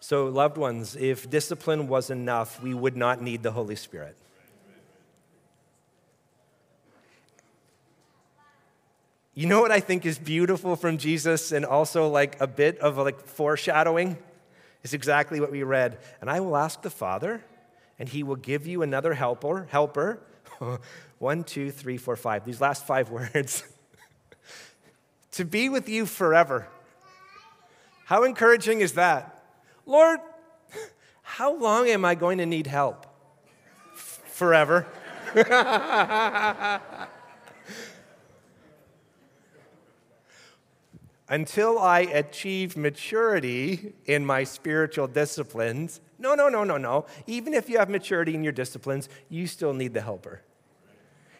So, 0.01 0.25
loved 0.25 0.57
ones, 0.57 0.93
if 0.97 1.29
discipline 1.29 1.87
was 1.87 2.09
enough, 2.09 2.61
we 2.61 2.73
would 2.73 2.97
not 2.97 3.21
need 3.21 3.41
the 3.41 3.53
Holy 3.53 3.77
Spirit. 3.77 4.17
You 9.33 9.45
know 9.45 9.61
what 9.61 9.71
I 9.71 9.79
think 9.79 10.05
is 10.05 10.19
beautiful 10.19 10.75
from 10.75 10.97
Jesus 10.97 11.53
and 11.53 11.63
also 11.63 12.09
like 12.09 12.35
a 12.41 12.47
bit 12.47 12.79
of 12.79 12.97
like 12.97 13.25
foreshadowing? 13.25 14.17
Is 14.83 14.93
exactly 14.93 15.39
what 15.39 15.51
we 15.51 15.63
read. 15.63 15.99
And 16.19 16.29
I 16.29 16.41
will 16.41 16.57
ask 16.57 16.81
the 16.81 16.89
Father, 16.89 17.45
and 17.97 18.09
he 18.09 18.23
will 18.23 18.35
give 18.35 18.67
you 18.67 18.81
another 18.81 19.13
helper, 19.13 19.67
helper. 19.71 20.19
One, 21.19 21.43
two, 21.43 21.71
three, 21.71 21.97
four, 21.97 22.15
five. 22.15 22.45
These 22.45 22.61
last 22.61 22.85
five 22.85 23.09
words. 23.11 23.63
to 25.31 25.45
be 25.45 25.69
with 25.69 25.89
you 25.89 26.05
forever. 26.05 26.67
How 28.05 28.23
encouraging 28.23 28.81
is 28.81 28.93
that? 28.93 29.43
Lord, 29.85 30.19
how 31.21 31.55
long 31.55 31.87
am 31.89 32.05
I 32.05 32.15
going 32.15 32.37
to 32.37 32.45
need 32.45 32.67
help? 32.67 33.05
Forever. 33.93 34.87
until 41.29 41.77
I 41.79 42.01
achieve 42.01 42.77
maturity 42.77 43.93
in 44.05 44.25
my 44.25 44.43
spiritual 44.43 45.07
disciplines. 45.07 45.99
No, 46.19 46.35
no, 46.35 46.49
no, 46.49 46.63
no, 46.63 46.77
no. 46.77 47.05
Even 47.27 47.53
if 47.53 47.69
you 47.69 47.77
have 47.77 47.89
maturity 47.89 48.33
in 48.33 48.43
your 48.43 48.53
disciplines, 48.53 49.09
you 49.29 49.47
still 49.47 49.73
need 49.73 49.93
the 49.93 50.01
helper. 50.01 50.41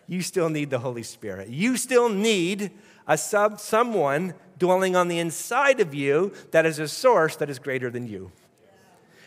You 0.08 0.22
still 0.22 0.50
need 0.50 0.70
the 0.70 0.80
Holy 0.80 1.04
Spirit. 1.04 1.50
You 1.50 1.78
still 1.78 2.10
need 2.10 2.72
a 3.08 3.18
sub, 3.18 3.60
someone 3.60 4.34
dwelling 4.60 4.96
on 4.96 5.08
the 5.08 5.20
inside 5.20 5.80
of 5.80 5.94
you 5.94 6.34
that 6.52 6.66
is 6.66 6.80
a 6.80 6.88
source 6.88 7.36
that 7.38 7.50
is 7.50 7.60
greater 7.60 7.90
than 7.90 8.08
you. 8.08 8.32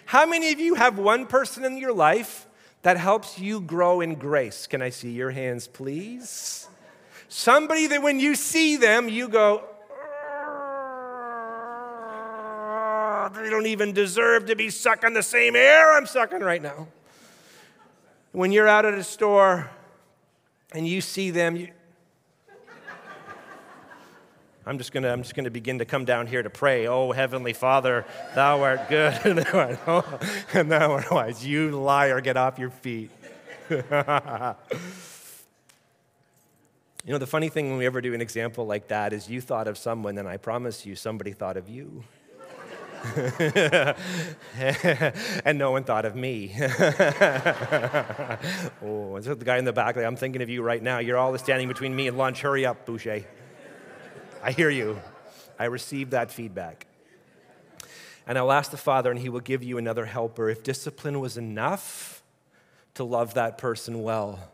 How 0.06 0.26
many 0.26 0.52
of 0.52 0.58
you 0.58 0.74
have 0.74 0.98
one 0.98 1.26
person 1.26 1.64
in 1.64 1.76
your 1.76 1.92
life 1.92 2.46
that 2.82 2.96
helps 2.96 3.38
you 3.38 3.60
grow 3.60 4.00
in 4.00 4.16
grace? 4.16 4.66
Can 4.66 4.82
I 4.82 4.90
see 4.90 5.12
your 5.12 5.30
hands, 5.30 5.68
please? 5.68 6.68
Somebody 7.28 7.86
that 7.86 8.02
when 8.02 8.18
you 8.18 8.34
see 8.34 8.76
them, 8.76 9.08
you 9.08 9.28
go, 9.28 9.64
they 13.34 13.39
don't 13.50 13.66
even 13.66 13.92
deserve 13.92 14.46
to 14.46 14.56
be 14.56 14.70
sucking 14.70 15.12
the 15.12 15.22
same 15.22 15.54
air 15.54 15.92
I'm 15.92 16.06
sucking 16.06 16.40
right 16.40 16.62
now. 16.62 16.88
When 18.32 18.52
you're 18.52 18.68
out 18.68 18.86
at 18.86 18.94
a 18.94 19.04
store 19.04 19.70
and 20.72 20.88
you 20.88 21.00
see 21.00 21.30
them, 21.30 21.56
you, 21.56 21.68
I'm 24.66 24.76
just 24.78 24.92
gonna 24.92 25.10
I'm 25.10 25.22
just 25.22 25.34
gonna 25.34 25.50
begin 25.50 25.80
to 25.80 25.84
come 25.84 26.04
down 26.04 26.28
here 26.28 26.42
to 26.42 26.50
pray. 26.50 26.86
Oh 26.86 27.12
heavenly 27.12 27.52
Father, 27.52 28.06
thou 28.34 28.62
art 28.62 28.88
good, 28.88 29.14
and 29.24 29.38
thou 30.70 30.92
art 30.92 31.10
wise. 31.10 31.44
You 31.44 31.70
liar, 31.70 32.20
get 32.20 32.36
off 32.36 32.58
your 32.58 32.70
feet. 32.70 33.10
you 33.70 33.82
know, 33.88 34.54
the 37.18 37.26
funny 37.26 37.48
thing 37.48 37.70
when 37.70 37.78
we 37.78 37.86
ever 37.86 38.00
do 38.00 38.14
an 38.14 38.20
example 38.20 38.66
like 38.66 38.88
that 38.88 39.12
is 39.12 39.28
you 39.28 39.40
thought 39.40 39.66
of 39.66 39.78
someone, 39.78 40.18
and 40.18 40.28
I 40.28 40.36
promise 40.36 40.84
you, 40.84 40.94
somebody 40.94 41.32
thought 41.32 41.56
of 41.56 41.68
you. 41.68 42.04
and 45.44 45.58
no 45.58 45.70
one 45.70 45.84
thought 45.84 46.04
of 46.04 46.14
me. 46.14 46.52
oh, 48.82 49.16
is 49.16 49.24
that 49.24 49.38
the 49.38 49.44
guy 49.44 49.56
in 49.58 49.64
the 49.64 49.72
back? 49.72 49.96
I'm 49.96 50.16
thinking 50.16 50.42
of 50.42 50.50
you 50.50 50.62
right 50.62 50.82
now. 50.82 50.98
You're 50.98 51.16
all 51.16 51.36
standing 51.38 51.68
between 51.68 51.96
me 51.96 52.08
and 52.08 52.18
lunch. 52.18 52.42
Hurry 52.42 52.66
up, 52.66 52.84
Boucher. 52.84 53.24
I 54.42 54.52
hear 54.52 54.70
you. 54.70 55.00
I 55.58 55.64
received 55.64 56.10
that 56.12 56.30
feedback. 56.30 56.86
And 58.26 58.36
I'll 58.38 58.52
ask 58.52 58.70
the 58.70 58.76
Father, 58.76 59.10
and 59.10 59.18
He 59.18 59.28
will 59.28 59.40
give 59.40 59.62
you 59.62 59.78
another 59.78 60.04
helper. 60.04 60.50
If 60.50 60.62
discipline 60.62 61.20
was 61.20 61.36
enough 61.36 62.22
to 62.94 63.04
love 63.04 63.34
that 63.34 63.58
person 63.58 64.02
well, 64.02 64.52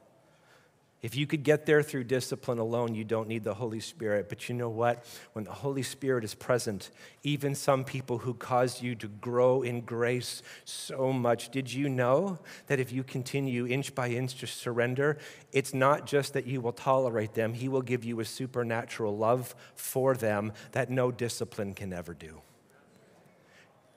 if 1.03 1.15
you 1.15 1.27
could 1.27 1.43
get 1.43 1.67
there 1.67 1.83
through 1.83 2.05
discipline 2.05 2.59
alone, 2.59 2.95
you 2.95 3.05
don't 3.05 3.29
need 3.29 3.45
the 3.45 3.55
Holy 3.55 3.81
Spirit. 3.81 4.29
But 4.29 4.49
you 4.49 4.55
know 4.55 4.71
what? 4.71 5.05
When 5.35 5.45
the 5.45 5.53
Holy 5.53 5.83
Spirit 5.83 6.25
is 6.25 6.35
present, 6.35 6.91
even 7.23 7.55
some 7.55 7.85
people 7.85 8.19
who 8.19 8.33
caused 8.33 8.83
you 8.83 8.95
to 8.97 9.09
grow 9.09 9.61
in 9.61 9.83
grace 9.83 10.43
so 10.65 11.13
much, 11.13 11.51
did 11.51 11.71
you 11.73 11.91
know 11.91 12.39
that 12.67 12.81
if 12.81 12.93
you 12.93 13.05
continue 13.05 13.67
inch 13.67 13.95
by 13.95 14.09
inch 14.09 14.37
to 14.37 14.47
surrender, 14.47 15.19
it's 15.53 15.75
not 15.75 16.07
just 16.07 16.33
that 16.33 16.47
you 16.47 16.63
will 16.63 16.73
tolerate 16.73 17.35
them, 17.35 17.53
He 17.53 17.69
will 17.69 17.83
give 17.83 18.03
you 18.03 18.21
a 18.21 18.25
supernatural 18.25 19.17
love 19.17 19.55
for 19.75 20.15
them 20.15 20.53
that 20.73 20.89
no 20.89 21.13
discipline 21.13 21.75
can 21.75 21.93
ever 21.93 22.15
do. 22.15 22.41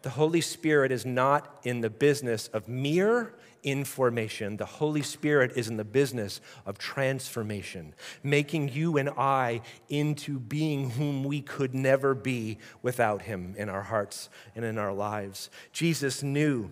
The 0.02 0.12
Holy 0.12 0.42
Spirit 0.42 0.92
is 0.92 1.06
not 1.06 1.60
in 1.64 1.82
the 1.82 1.90
business 1.90 2.48
of 2.50 2.68
mere 2.68 3.34
information. 3.64 4.58
The 4.58 4.66
Holy 4.66 5.02
Spirit 5.02 5.54
is 5.56 5.68
in 5.68 5.78
the 5.78 5.84
business 5.84 6.42
of 6.66 6.78
transformation, 6.78 7.94
making 8.24 8.70
you 8.70 8.98
and 8.98 9.10
I 9.10 9.62
into 9.90 10.40
being 10.40 10.92
whom 10.92 11.24
we 11.24 11.42
could 11.42 11.74
never 11.74 12.14
be 12.14 12.58
without 12.82 13.24
Him 13.24 13.56
in 13.58 13.70
our 13.70 13.84
hearts 13.84 14.30
and 14.56 14.66
in 14.66 14.78
our 14.78 14.94
lives. 14.94 15.50
Jesus 15.72 16.24
knew 16.24 16.72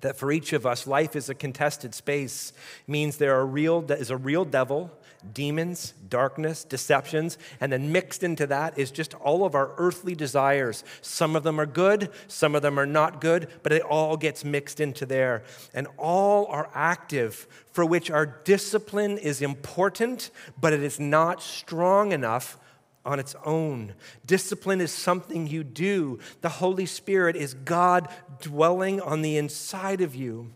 that 0.00 0.16
for 0.16 0.32
each 0.32 0.52
of 0.52 0.66
us, 0.66 0.86
life 0.86 1.14
is 1.14 1.28
a 1.28 1.34
contested 1.34 1.94
space, 1.94 2.52
means 2.86 3.16
there 3.16 3.38
are 3.38 3.46
real, 3.46 3.84
is 3.90 4.10
a 4.10 4.16
real 4.16 4.44
devil 4.44 4.90
demons, 5.20 5.94
darkness, 6.08 6.64
deceptions, 6.64 7.38
and 7.60 7.72
then 7.72 7.92
mixed 7.92 8.22
into 8.22 8.46
that 8.46 8.78
is 8.78 8.90
just 8.90 9.14
all 9.14 9.44
of 9.44 9.54
our 9.54 9.72
earthly 9.76 10.14
desires. 10.14 10.84
Some 11.00 11.36
of 11.36 11.42
them 11.42 11.60
are 11.60 11.66
good, 11.66 12.10
some 12.28 12.54
of 12.54 12.62
them 12.62 12.78
are 12.78 12.86
not 12.86 13.20
good, 13.20 13.48
but 13.62 13.72
it 13.72 13.82
all 13.82 14.16
gets 14.16 14.44
mixed 14.44 14.80
into 14.80 15.06
there. 15.06 15.42
And 15.74 15.86
all 15.96 16.46
are 16.46 16.70
active, 16.74 17.46
for 17.72 17.84
which 17.84 18.10
our 18.10 18.26
discipline 18.26 19.18
is 19.18 19.42
important, 19.42 20.30
but 20.60 20.72
it 20.72 20.82
is 20.82 20.98
not 20.98 21.42
strong 21.42 22.12
enough 22.12 22.58
on 23.04 23.18
its 23.18 23.34
own. 23.44 23.94
Discipline 24.26 24.80
is 24.80 24.92
something 24.92 25.46
you 25.46 25.64
do. 25.64 26.18
The 26.42 26.48
Holy 26.48 26.86
Spirit 26.86 27.36
is 27.36 27.54
God 27.54 28.08
dwelling 28.40 29.00
on 29.00 29.22
the 29.22 29.36
inside 29.36 30.00
of 30.00 30.14
you. 30.14 30.52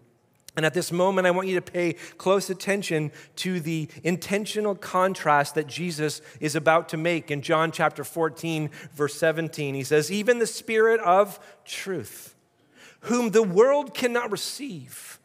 And 0.57 0.64
at 0.64 0.75
this 0.75 0.93
moment, 0.93 1.27
I 1.27 1.33
want 1.33 1.49
you 1.49 1.57
to 1.57 1.62
pay 1.62 1.95
close 2.17 2.49
attention 2.49 3.11
to 3.37 3.59
the 3.59 3.88
intentional 4.05 4.77
contrast 4.77 5.57
that 5.57 5.67
Jesus 5.67 6.21
is 6.40 6.55
about 6.55 6.88
to 6.90 6.97
make 6.97 7.31
in 7.31 7.43
John 7.43 7.73
chapter 7.73 8.05
14, 8.05 8.71
verse 8.95 9.14
17. 9.14 9.75
He 9.75 9.83
says, 9.83 10.12
Even 10.12 10.38
the 10.38 10.47
Spirit 10.47 11.01
of 11.01 11.40
truth, 11.64 12.37
whom 13.01 13.31
the 13.31 13.43
world 13.43 13.95
cannot 13.95 14.31
receive. 14.31 15.19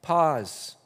Pause. 0.00 0.77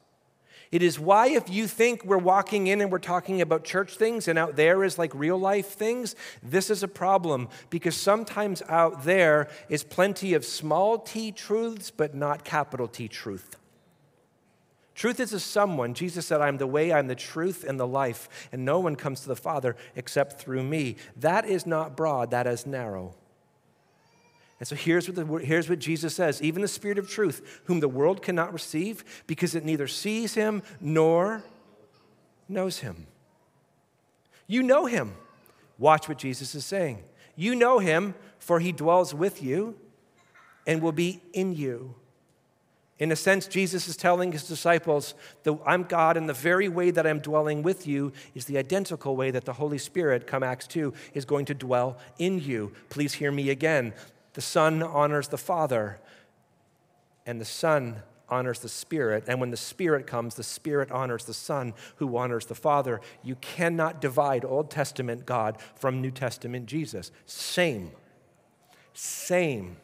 It 0.72 0.82
is 0.82 0.98
why, 0.98 1.28
if 1.28 1.50
you 1.50 1.68
think 1.68 2.02
we're 2.02 2.16
walking 2.16 2.66
in 2.66 2.80
and 2.80 2.90
we're 2.90 2.98
talking 2.98 3.42
about 3.42 3.62
church 3.62 3.96
things 3.96 4.26
and 4.26 4.38
out 4.38 4.56
there 4.56 4.82
is 4.82 4.98
like 4.98 5.14
real 5.14 5.37
life 5.37 5.68
things, 5.68 6.16
this 6.42 6.70
is 6.70 6.82
a 6.82 6.88
problem 6.88 7.50
because 7.68 7.94
sometimes 7.94 8.62
out 8.70 9.04
there 9.04 9.50
is 9.68 9.85
plenty 9.85 10.32
of 10.32 10.46
small 10.46 10.98
t 10.98 11.30
truths, 11.30 11.90
but 11.90 12.14
not 12.14 12.42
capital 12.42 12.88
T 12.88 13.06
truth. 13.06 13.56
Truth 14.94 15.20
is 15.20 15.35
a 15.35 15.40
someone. 15.40 15.92
Jesus 15.92 16.26
said, 16.26 16.40
I'm 16.40 16.56
the 16.56 16.66
way, 16.66 16.90
I'm 16.90 17.06
the 17.06 17.14
truth, 17.14 17.64
and 17.68 17.78
the 17.78 17.87
life, 17.87 18.48
and 18.50 18.64
no 18.64 18.80
one 18.80 18.96
comes 18.96 19.20
to 19.22 19.28
the 19.28 19.37
Father 19.37 19.76
except 19.94 20.40
through 20.40 20.62
me. 20.62 20.96
That 21.16 21.44
is 21.44 21.66
not 21.66 21.96
broad, 21.96 22.30
that 22.30 22.46
is 22.46 22.66
narrow. 22.66 23.14
And 24.62 24.68
so 24.68 24.77
here's 24.77 25.09
what, 25.09 25.16
the, 25.16 25.38
here's 25.44 25.68
what 25.68 25.81
Jesus 25.81 26.14
says 26.14 26.40
Even 26.40 26.62
the 26.62 26.68
Spirit 26.68 26.96
of 26.96 27.11
truth, 27.11 27.62
whom 27.64 27.81
the 27.81 27.88
world 27.88 28.22
cannot 28.22 28.53
receive, 28.53 29.25
because 29.27 29.57
it 29.57 29.64
neither 29.64 29.88
sees 29.88 30.35
him 30.35 30.62
nor 30.81 31.42
knows 32.48 32.79
him. 32.79 33.09
You 34.46 34.62
know 34.62 34.87
him. 34.87 35.16
Watch 35.79 36.09
what 36.09 36.16
Jesus 36.16 36.55
is 36.55 36.64
saying. 36.64 37.03
You 37.35 37.57
know 37.57 37.81
him, 37.81 38.14
for 38.38 38.61
he 38.61 38.70
dwells 38.70 39.12
with 39.12 39.42
you 39.42 39.75
and 40.64 40.81
will 40.81 40.92
be 40.92 41.20
in 41.33 41.57
you. 41.57 41.96
In 43.01 43.11
a 43.11 43.16
sense, 43.16 43.48
Jesus 43.48 43.88
is 43.88 43.96
telling 43.96 44.31
his 44.31 44.46
disciples 44.46 45.14
that 45.42 45.59
I'm 45.66 45.83
God, 45.83 46.16
and 46.16 46.29
the 46.29 46.35
very 46.35 46.68
way 46.68 46.92
that 46.92 47.05
I'm 47.05 47.18
dwelling 47.18 47.64
with 47.64 47.88
you 47.88 48.12
is 48.37 48.44
the 48.44 48.59
identical 48.59 49.16
way 49.16 49.33
that 49.33 49.44
the 49.44 49.55
Holy 49.55 49.79
Spirit, 49.79 50.29
come 50.29 50.44
Acts 50.44 50.68
2, 50.68 50.94
is 51.14 51.25
going 51.25 51.46
to 51.46 51.55
dwell 51.55 51.98
in 52.20 52.38
you. 52.38 52.72
Please 52.90 53.14
hear 53.14 53.33
me 53.33 53.51
again. 53.51 53.92
The 54.35 54.40
Son 54.40 54.83
honors 54.83 55.29
the 55.29 55.38
Father, 55.38 55.99
and 57.27 57.40
the 57.40 57.45
Son 57.45 58.03
honors 58.29 58.61
the 58.61 58.68
Spirit. 58.68 59.25
And 59.29 59.40
when 59.40 59.51
the 59.51 59.57
Spirit 59.57 60.07
comes, 60.07 60.35
the 60.35 60.42
Spirit 60.42 60.90
honors 60.90 61.25
the 61.25 61.35
Son, 61.35 61.75
who 61.97 62.16
honors 62.16 62.47
the 62.47 62.55
Father. 62.55 63.01
You 63.23 63.37
cannot 63.37 64.01
divide 64.01 64.45
Old 64.45 64.71
Testament 64.71 65.27
God 65.27 65.59
from 65.75 66.01
New 66.01 66.11
Testament 66.11 66.66
Jesus. 66.66 67.12
Same. 67.27 67.90
Same. 68.95 69.77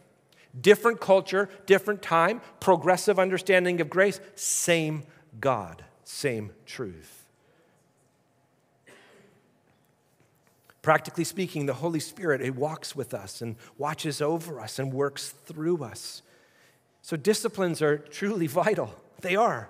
Different 0.59 0.99
culture, 0.99 1.51
different 1.67 2.01
time, 2.01 2.41
progressive 2.59 3.19
understanding 3.19 3.81
of 3.83 3.91
grace, 3.91 4.19
same 4.35 5.05
God, 5.41 5.85
same 6.05 6.53
truth. 6.65 7.18
Practically 10.89 11.25
speaking, 11.25 11.67
the 11.67 11.75
Holy 11.75 12.01
Spirit, 12.01 12.41
it 12.41 12.57
walks 12.57 12.97
with 12.97 13.13
us 13.13 13.43
and 13.43 13.57
watches 13.77 14.23
over 14.23 14.59
us 14.59 14.79
and 14.79 14.91
works 14.91 15.35
through 15.45 15.85
us. 15.85 16.23
So 17.03 17.15
disciplines 17.15 17.83
are 17.83 17.99
truly 17.99 18.47
vital. 18.63 18.95
They 19.21 19.37
are. 19.37 19.69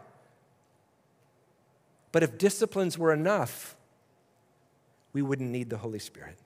But 2.12 2.22
if 2.22 2.38
disciplines 2.38 2.96
were 2.96 3.12
enough, 3.12 3.74
we 5.12 5.20
wouldn't 5.20 5.50
need 5.50 5.70
the 5.70 5.78
Holy 5.78 5.98
Spirit. 5.98 6.38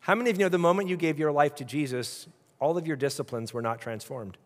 How 0.00 0.16
many 0.16 0.30
of 0.30 0.38
you 0.38 0.46
know 0.46 0.48
the 0.48 0.58
moment 0.58 0.88
you 0.88 0.96
gave 0.96 1.20
your 1.20 1.30
life 1.30 1.54
to 1.54 1.64
Jesus, 1.64 2.26
all 2.58 2.76
of 2.76 2.84
your 2.84 2.96
disciplines 2.96 3.54
were 3.54 3.62
not 3.62 3.80
transformed? 3.80 4.38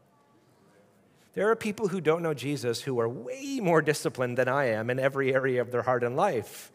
There 1.32 1.50
are 1.50 1.56
people 1.56 1.88
who 1.88 2.02
don't 2.02 2.22
know 2.22 2.34
Jesus 2.34 2.82
who 2.82 3.00
are 3.00 3.08
way 3.08 3.60
more 3.62 3.80
disciplined 3.80 4.36
than 4.36 4.46
I 4.46 4.66
am 4.66 4.90
in 4.90 4.98
every 4.98 5.32
area 5.32 5.62
of 5.62 5.70
their 5.70 5.80
heart 5.80 6.04
and 6.04 6.16
life. 6.16 6.70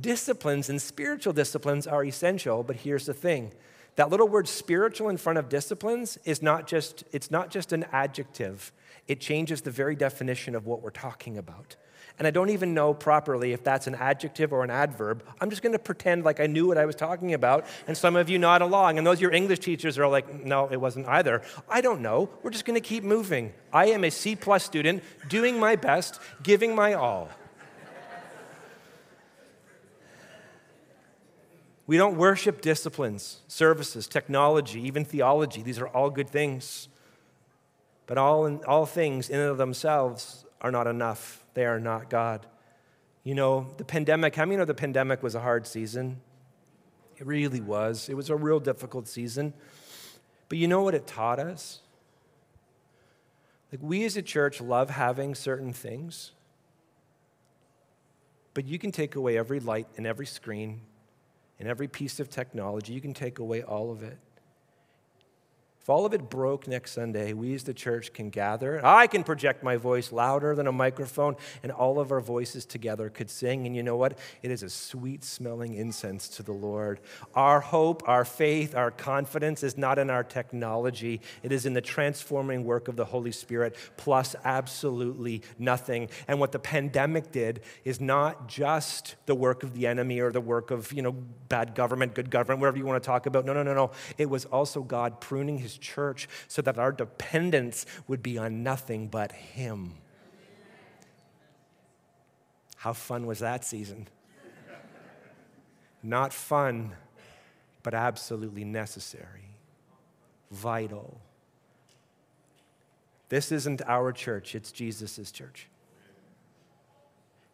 Disciplines 0.00 0.70
and 0.70 0.80
spiritual 0.80 1.32
disciplines 1.32 1.86
are 1.86 2.04
essential, 2.04 2.62
but 2.62 2.76
here's 2.76 3.06
the 3.06 3.14
thing. 3.14 3.52
That 3.96 4.10
little 4.10 4.26
word 4.28 4.48
spiritual 4.48 5.08
in 5.08 5.18
front 5.18 5.38
of 5.38 5.48
disciplines 5.48 6.18
is 6.24 6.42
not 6.42 6.66
just, 6.66 7.04
it's 7.12 7.30
not 7.30 7.50
just 7.50 7.72
an 7.72 7.84
adjective. 7.92 8.72
It 9.06 9.20
changes 9.20 9.60
the 9.60 9.70
very 9.70 9.94
definition 9.94 10.54
of 10.54 10.66
what 10.66 10.82
we're 10.82 10.90
talking 10.90 11.36
about. 11.38 11.76
And 12.18 12.28
I 12.28 12.30
don't 12.30 12.50
even 12.50 12.74
know 12.74 12.94
properly 12.94 13.52
if 13.52 13.64
that's 13.64 13.86
an 13.86 13.96
adjective 13.96 14.52
or 14.52 14.62
an 14.62 14.70
adverb. 14.70 15.24
I'm 15.40 15.50
just 15.50 15.62
going 15.62 15.72
to 15.72 15.80
pretend 15.80 16.24
like 16.24 16.38
I 16.40 16.46
knew 16.46 16.66
what 16.66 16.78
I 16.78 16.86
was 16.86 16.94
talking 16.94 17.34
about, 17.34 17.66
and 17.88 17.96
some 17.96 18.14
of 18.14 18.30
you 18.30 18.38
nod 18.38 18.62
along. 18.62 18.98
And 18.98 19.06
those 19.06 19.20
your 19.20 19.32
English 19.32 19.58
teachers 19.60 19.98
are 19.98 20.06
like, 20.06 20.44
no, 20.44 20.68
it 20.68 20.80
wasn't 20.80 21.08
either. 21.08 21.42
I 21.68 21.80
don't 21.80 22.02
know. 22.02 22.30
We're 22.42 22.50
just 22.50 22.64
going 22.64 22.80
to 22.80 22.88
keep 22.88 23.02
moving. 23.02 23.52
I 23.72 23.86
am 23.86 24.04
a 24.04 24.10
C 24.10 24.36
plus 24.36 24.64
student, 24.64 25.02
doing 25.28 25.58
my 25.58 25.76
best, 25.76 26.20
giving 26.42 26.74
my 26.74 26.94
all. 26.94 27.28
We 31.86 31.98
don't 31.98 32.16
worship 32.16 32.62
disciplines, 32.62 33.40
services, 33.46 34.06
technology, 34.06 34.80
even 34.86 35.04
theology. 35.04 35.62
These 35.62 35.78
are 35.78 35.88
all 35.88 36.08
good 36.08 36.30
things. 36.30 36.88
But 38.06 38.16
all, 38.16 38.46
in, 38.46 38.64
all 38.64 38.86
things 38.86 39.28
in 39.28 39.38
and 39.38 39.50
of 39.50 39.58
themselves 39.58 40.46
are 40.60 40.70
not 40.70 40.86
enough. 40.86 41.44
They 41.52 41.66
are 41.66 41.80
not 41.80 42.08
God. 42.08 42.46
You 43.22 43.34
know, 43.34 43.68
the 43.76 43.84
pandemic, 43.84 44.34
how 44.34 44.44
many 44.44 44.56
know 44.56 44.64
the 44.64 44.74
pandemic 44.74 45.22
was 45.22 45.34
a 45.34 45.40
hard 45.40 45.66
season? 45.66 46.20
It 47.16 47.26
really 47.26 47.60
was. 47.60 48.08
It 48.08 48.14
was 48.14 48.30
a 48.30 48.36
real 48.36 48.60
difficult 48.60 49.06
season. 49.06 49.52
But 50.48 50.58
you 50.58 50.68
know 50.68 50.82
what 50.82 50.94
it 50.94 51.06
taught 51.06 51.38
us? 51.38 51.80
Like, 53.70 53.80
we 53.82 54.04
as 54.04 54.16
a 54.16 54.22
church 54.22 54.60
love 54.60 54.90
having 54.90 55.34
certain 55.34 55.72
things, 55.72 56.32
but 58.52 58.66
you 58.66 58.78
can 58.78 58.92
take 58.92 59.16
away 59.16 59.36
every 59.36 59.58
light 59.58 59.88
and 59.96 60.06
every 60.06 60.26
screen 60.26 60.82
and 61.58 61.68
every 61.68 61.88
piece 61.88 62.20
of 62.20 62.28
technology, 62.28 62.92
you 62.92 63.00
can 63.00 63.14
take 63.14 63.38
away 63.38 63.62
all 63.62 63.90
of 63.90 64.02
it. 64.02 64.18
If 65.84 65.90
all 65.90 66.06
of 66.06 66.14
it 66.14 66.30
broke 66.30 66.66
next 66.66 66.92
Sunday, 66.92 67.34
we 67.34 67.54
as 67.54 67.64
the 67.64 67.74
church 67.74 68.14
can 68.14 68.30
gather. 68.30 68.80
I 68.82 69.06
can 69.06 69.22
project 69.22 69.62
my 69.62 69.76
voice 69.76 70.12
louder 70.12 70.54
than 70.54 70.66
a 70.66 70.72
microphone, 70.72 71.36
and 71.62 71.70
all 71.70 72.00
of 72.00 72.10
our 72.10 72.22
voices 72.22 72.64
together 72.64 73.10
could 73.10 73.28
sing. 73.28 73.66
And 73.66 73.76
you 73.76 73.82
know 73.82 73.98
what? 73.98 74.18
It 74.42 74.50
is 74.50 74.62
a 74.62 74.70
sweet 74.70 75.22
smelling 75.22 75.74
incense 75.74 76.26
to 76.28 76.42
the 76.42 76.54
Lord. 76.54 77.00
Our 77.34 77.60
hope, 77.60 78.02
our 78.08 78.24
faith, 78.24 78.74
our 78.74 78.90
confidence 78.90 79.62
is 79.62 79.76
not 79.76 79.98
in 79.98 80.08
our 80.08 80.24
technology, 80.24 81.20
it 81.42 81.52
is 81.52 81.66
in 81.66 81.74
the 81.74 81.82
transforming 81.82 82.64
work 82.64 82.88
of 82.88 82.96
the 82.96 83.04
Holy 83.04 83.30
Spirit, 83.30 83.76
plus 83.98 84.34
absolutely 84.42 85.42
nothing. 85.58 86.08
And 86.26 86.40
what 86.40 86.52
the 86.52 86.58
pandemic 86.58 87.30
did 87.30 87.60
is 87.84 88.00
not 88.00 88.48
just 88.48 89.16
the 89.26 89.34
work 89.34 89.62
of 89.62 89.74
the 89.74 89.86
enemy 89.86 90.20
or 90.20 90.32
the 90.32 90.40
work 90.40 90.70
of, 90.70 90.94
you 90.94 91.02
know, 91.02 91.12
bad 91.12 91.74
government, 91.74 92.14
good 92.14 92.30
government, 92.30 92.62
whatever 92.62 92.78
you 92.78 92.86
want 92.86 93.02
to 93.02 93.06
talk 93.06 93.26
about. 93.26 93.44
No, 93.44 93.52
no, 93.52 93.62
no, 93.62 93.74
no. 93.74 93.90
It 94.16 94.30
was 94.30 94.46
also 94.46 94.80
God 94.80 95.20
pruning 95.20 95.58
his 95.58 95.73
church 95.78 96.28
so 96.48 96.62
that 96.62 96.78
our 96.78 96.92
dependence 96.92 97.86
would 98.06 98.22
be 98.22 98.38
on 98.38 98.62
nothing 98.62 99.08
but 99.08 99.32
Him. 99.32 99.94
How 102.76 102.92
fun 102.92 103.26
was 103.26 103.38
that 103.38 103.64
season? 103.64 104.08
Not 106.02 106.34
fun, 106.34 106.92
but 107.82 107.94
absolutely 107.94 108.64
necessary, 108.64 109.56
vital. 110.50 111.20
This 113.30 113.50
isn't 113.50 113.80
our 113.86 114.12
church, 114.12 114.54
it's 114.54 114.70
Jesus' 114.70 115.32
church. 115.32 115.68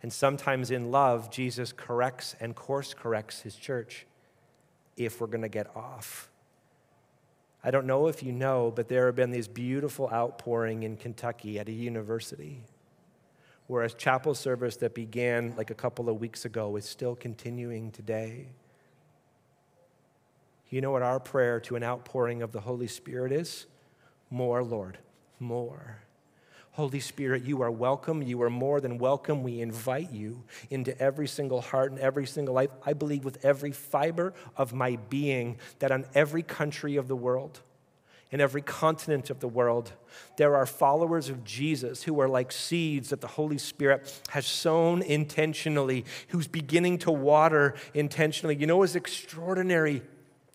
And 0.02 0.12
sometimes 0.12 0.70
in 0.70 0.90
love, 0.90 1.30
Jesus 1.30 1.72
corrects 1.72 2.34
and 2.40 2.56
course 2.56 2.94
corrects 2.94 3.42
his 3.42 3.54
church 3.54 4.06
if 4.96 5.20
we're 5.20 5.26
going 5.26 5.42
to 5.42 5.48
get 5.48 5.74
off. 5.76 6.29
I 7.62 7.70
don't 7.70 7.86
know 7.86 8.06
if 8.06 8.22
you 8.22 8.32
know, 8.32 8.72
but 8.74 8.88
there 8.88 9.06
have 9.06 9.16
been 9.16 9.30
these 9.30 9.48
beautiful 9.48 10.08
outpouring 10.10 10.82
in 10.82 10.96
Kentucky 10.96 11.58
at 11.58 11.68
a 11.68 11.72
university 11.72 12.62
where 13.66 13.84
a 13.84 13.90
chapel 13.90 14.34
service 14.34 14.76
that 14.78 14.94
began 14.94 15.54
like 15.56 15.70
a 15.70 15.74
couple 15.74 16.08
of 16.08 16.18
weeks 16.20 16.44
ago 16.44 16.74
is 16.76 16.84
still 16.84 17.14
continuing 17.14 17.92
today. 17.92 18.48
You 20.70 20.80
know 20.80 20.90
what 20.90 21.02
our 21.02 21.20
prayer 21.20 21.60
to 21.60 21.76
an 21.76 21.84
outpouring 21.84 22.42
of 22.42 22.50
the 22.50 22.60
Holy 22.60 22.88
Spirit 22.88 23.30
is? 23.30 23.66
More, 24.30 24.64
Lord, 24.64 24.98
more. 25.38 26.02
Holy 26.80 26.98
Spirit, 26.98 27.44
you 27.44 27.60
are 27.60 27.70
welcome. 27.70 28.22
You 28.22 28.40
are 28.40 28.48
more 28.48 28.80
than 28.80 28.96
welcome. 28.96 29.42
We 29.42 29.60
invite 29.60 30.12
you 30.12 30.44
into 30.70 30.98
every 30.98 31.28
single 31.28 31.60
heart 31.60 31.90
and 31.90 32.00
every 32.00 32.26
single 32.26 32.54
life. 32.54 32.70
I 32.86 32.94
believe 32.94 33.22
with 33.22 33.44
every 33.44 33.70
fiber 33.70 34.32
of 34.56 34.72
my 34.72 34.96
being 35.10 35.58
that 35.80 35.92
on 35.92 36.06
every 36.14 36.42
country 36.42 36.96
of 36.96 37.06
the 37.06 37.14
world, 37.14 37.60
in 38.30 38.40
every 38.40 38.62
continent 38.62 39.28
of 39.28 39.40
the 39.40 39.46
world, 39.46 39.92
there 40.38 40.56
are 40.56 40.64
followers 40.64 41.28
of 41.28 41.44
Jesus 41.44 42.04
who 42.04 42.18
are 42.18 42.28
like 42.30 42.50
seeds 42.50 43.10
that 43.10 43.20
the 43.20 43.26
Holy 43.26 43.58
Spirit 43.58 44.18
has 44.30 44.46
sown 44.46 45.02
intentionally, 45.02 46.06
who's 46.28 46.48
beginning 46.48 46.96
to 47.00 47.10
water 47.10 47.74
intentionally. 47.92 48.56
You 48.56 48.66
know 48.66 48.78
what's 48.78 48.94
extraordinary? 48.94 50.00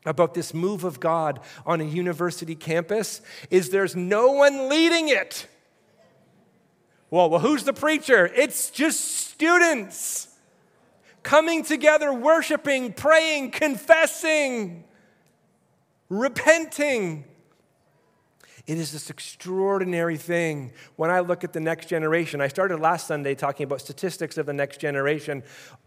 about 0.08 0.36
this 0.36 0.54
move 0.54 0.84
of 0.84 1.00
God 1.00 1.40
on 1.66 1.82
a 1.82 1.84
university 1.84 2.54
campus 2.54 3.22
is 3.50 3.72
there's 3.72 3.96
no 3.96 4.34
one 4.34 4.70
leading 4.70 5.10
it. 5.10 5.48
Well, 7.10 7.30
well, 7.30 7.40
who's 7.40 7.64
the 7.64 7.74
preacher? 7.74 8.32
It's 8.36 8.70
just 8.70 9.00
students 9.30 10.28
coming 11.24 11.64
together, 11.64 12.14
worshiping, 12.14 12.94
praying, 12.94 13.52
confessing, 13.52 14.84
repenting. 16.10 17.26
It 18.68 18.80
is 18.80 18.92
this 18.92 19.12
extraordinary 19.12 20.18
thing. 20.18 20.72
When 20.96 21.12
I 21.12 21.20
look 21.20 21.44
at 21.44 21.54
the 21.54 21.60
next 21.60 21.88
generation, 21.88 22.42
I 22.42 22.48
started 22.48 22.80
last 22.80 23.06
Sunday 23.06 23.36
talking 23.36 23.64
about 23.64 23.80
statistics 23.80 24.40
of 24.40 24.48
the 24.48 24.54
next 24.54 24.80
generation 24.80 25.44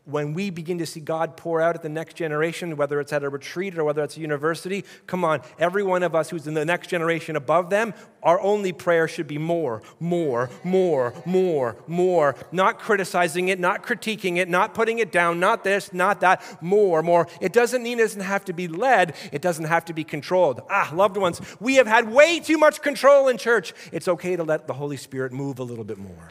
when 0.08 0.32
we 0.32 0.48
begin 0.48 0.78
to 0.78 0.86
see 0.86 1.00
God 1.00 1.36
pour 1.36 1.60
out 1.60 1.74
at 1.74 1.82
the 1.82 1.88
next 1.90 2.14
generation, 2.14 2.78
whether 2.78 2.98
it's 2.98 3.12
at 3.12 3.22
a 3.22 3.28
retreat 3.28 3.76
or 3.76 3.84
whether 3.84 4.02
it's 4.02 4.16
a 4.16 4.20
university, 4.20 4.84
come 5.06 5.22
on, 5.22 5.42
every 5.58 5.82
one 5.82 6.02
of 6.02 6.14
us 6.14 6.30
who's 6.30 6.46
in 6.46 6.54
the 6.54 6.64
next 6.64 6.88
generation 6.88 7.36
above 7.36 7.68
them, 7.68 7.92
our 8.22 8.40
only 8.40 8.72
prayer 8.72 9.06
should 9.06 9.28
be 9.28 9.36
more, 9.36 9.82
more, 10.00 10.48
more, 10.64 11.12
more, 11.26 11.76
more. 11.86 12.36
Not 12.52 12.78
criticizing 12.78 13.48
it, 13.48 13.60
not 13.60 13.82
critiquing 13.82 14.38
it, 14.38 14.48
not 14.48 14.72
putting 14.72 14.98
it 14.98 15.12
down, 15.12 15.38
not 15.38 15.62
this, 15.62 15.92
not 15.92 16.20
that, 16.20 16.42
more, 16.62 17.02
more. 17.02 17.28
It 17.42 17.52
doesn't 17.52 17.82
mean 17.82 17.98
it 17.98 18.02
doesn't 18.02 18.22
have 18.22 18.46
to 18.46 18.54
be 18.54 18.66
led, 18.66 19.14
it 19.30 19.42
doesn't 19.42 19.66
have 19.66 19.84
to 19.86 19.92
be 19.92 20.04
controlled. 20.04 20.62
Ah, 20.70 20.90
loved 20.94 21.18
ones, 21.18 21.40
we 21.60 21.74
have 21.74 21.86
had 21.86 22.10
way 22.10 22.40
too 22.40 22.56
much 22.56 22.67
control 22.76 23.28
in 23.28 23.38
church. 23.38 23.72
It's 23.92 24.08
okay 24.08 24.36
to 24.36 24.44
let 24.44 24.66
the 24.66 24.74
Holy 24.74 24.98
Spirit 24.98 25.32
move 25.32 25.58
a 25.60 25.62
little 25.62 25.84
bit 25.84 25.96
more. 25.96 26.28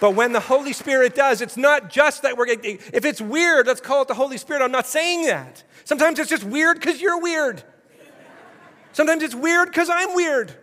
But 0.00 0.12
when 0.12 0.32
the 0.32 0.40
Holy 0.40 0.72
Spirit 0.72 1.14
does, 1.14 1.42
it's 1.42 1.58
not 1.58 1.90
just 1.90 2.22
that 2.22 2.36
we're 2.38 2.46
getting, 2.46 2.78
if 2.94 3.04
it's 3.04 3.20
weird, 3.20 3.66
let's 3.66 3.82
call 3.82 4.02
it 4.02 4.08
the 4.08 4.14
Holy 4.14 4.38
Spirit. 4.38 4.62
I'm 4.62 4.72
not 4.72 4.86
saying 4.86 5.26
that. 5.26 5.62
Sometimes 5.84 6.18
it's 6.18 6.30
just 6.30 6.44
weird 6.44 6.80
because 6.80 7.02
you're 7.02 7.20
weird. 7.20 7.62
Sometimes 8.92 9.22
it's 9.22 9.34
weird 9.34 9.68
because 9.68 9.90
I'm 9.90 10.14
weird. 10.14 10.54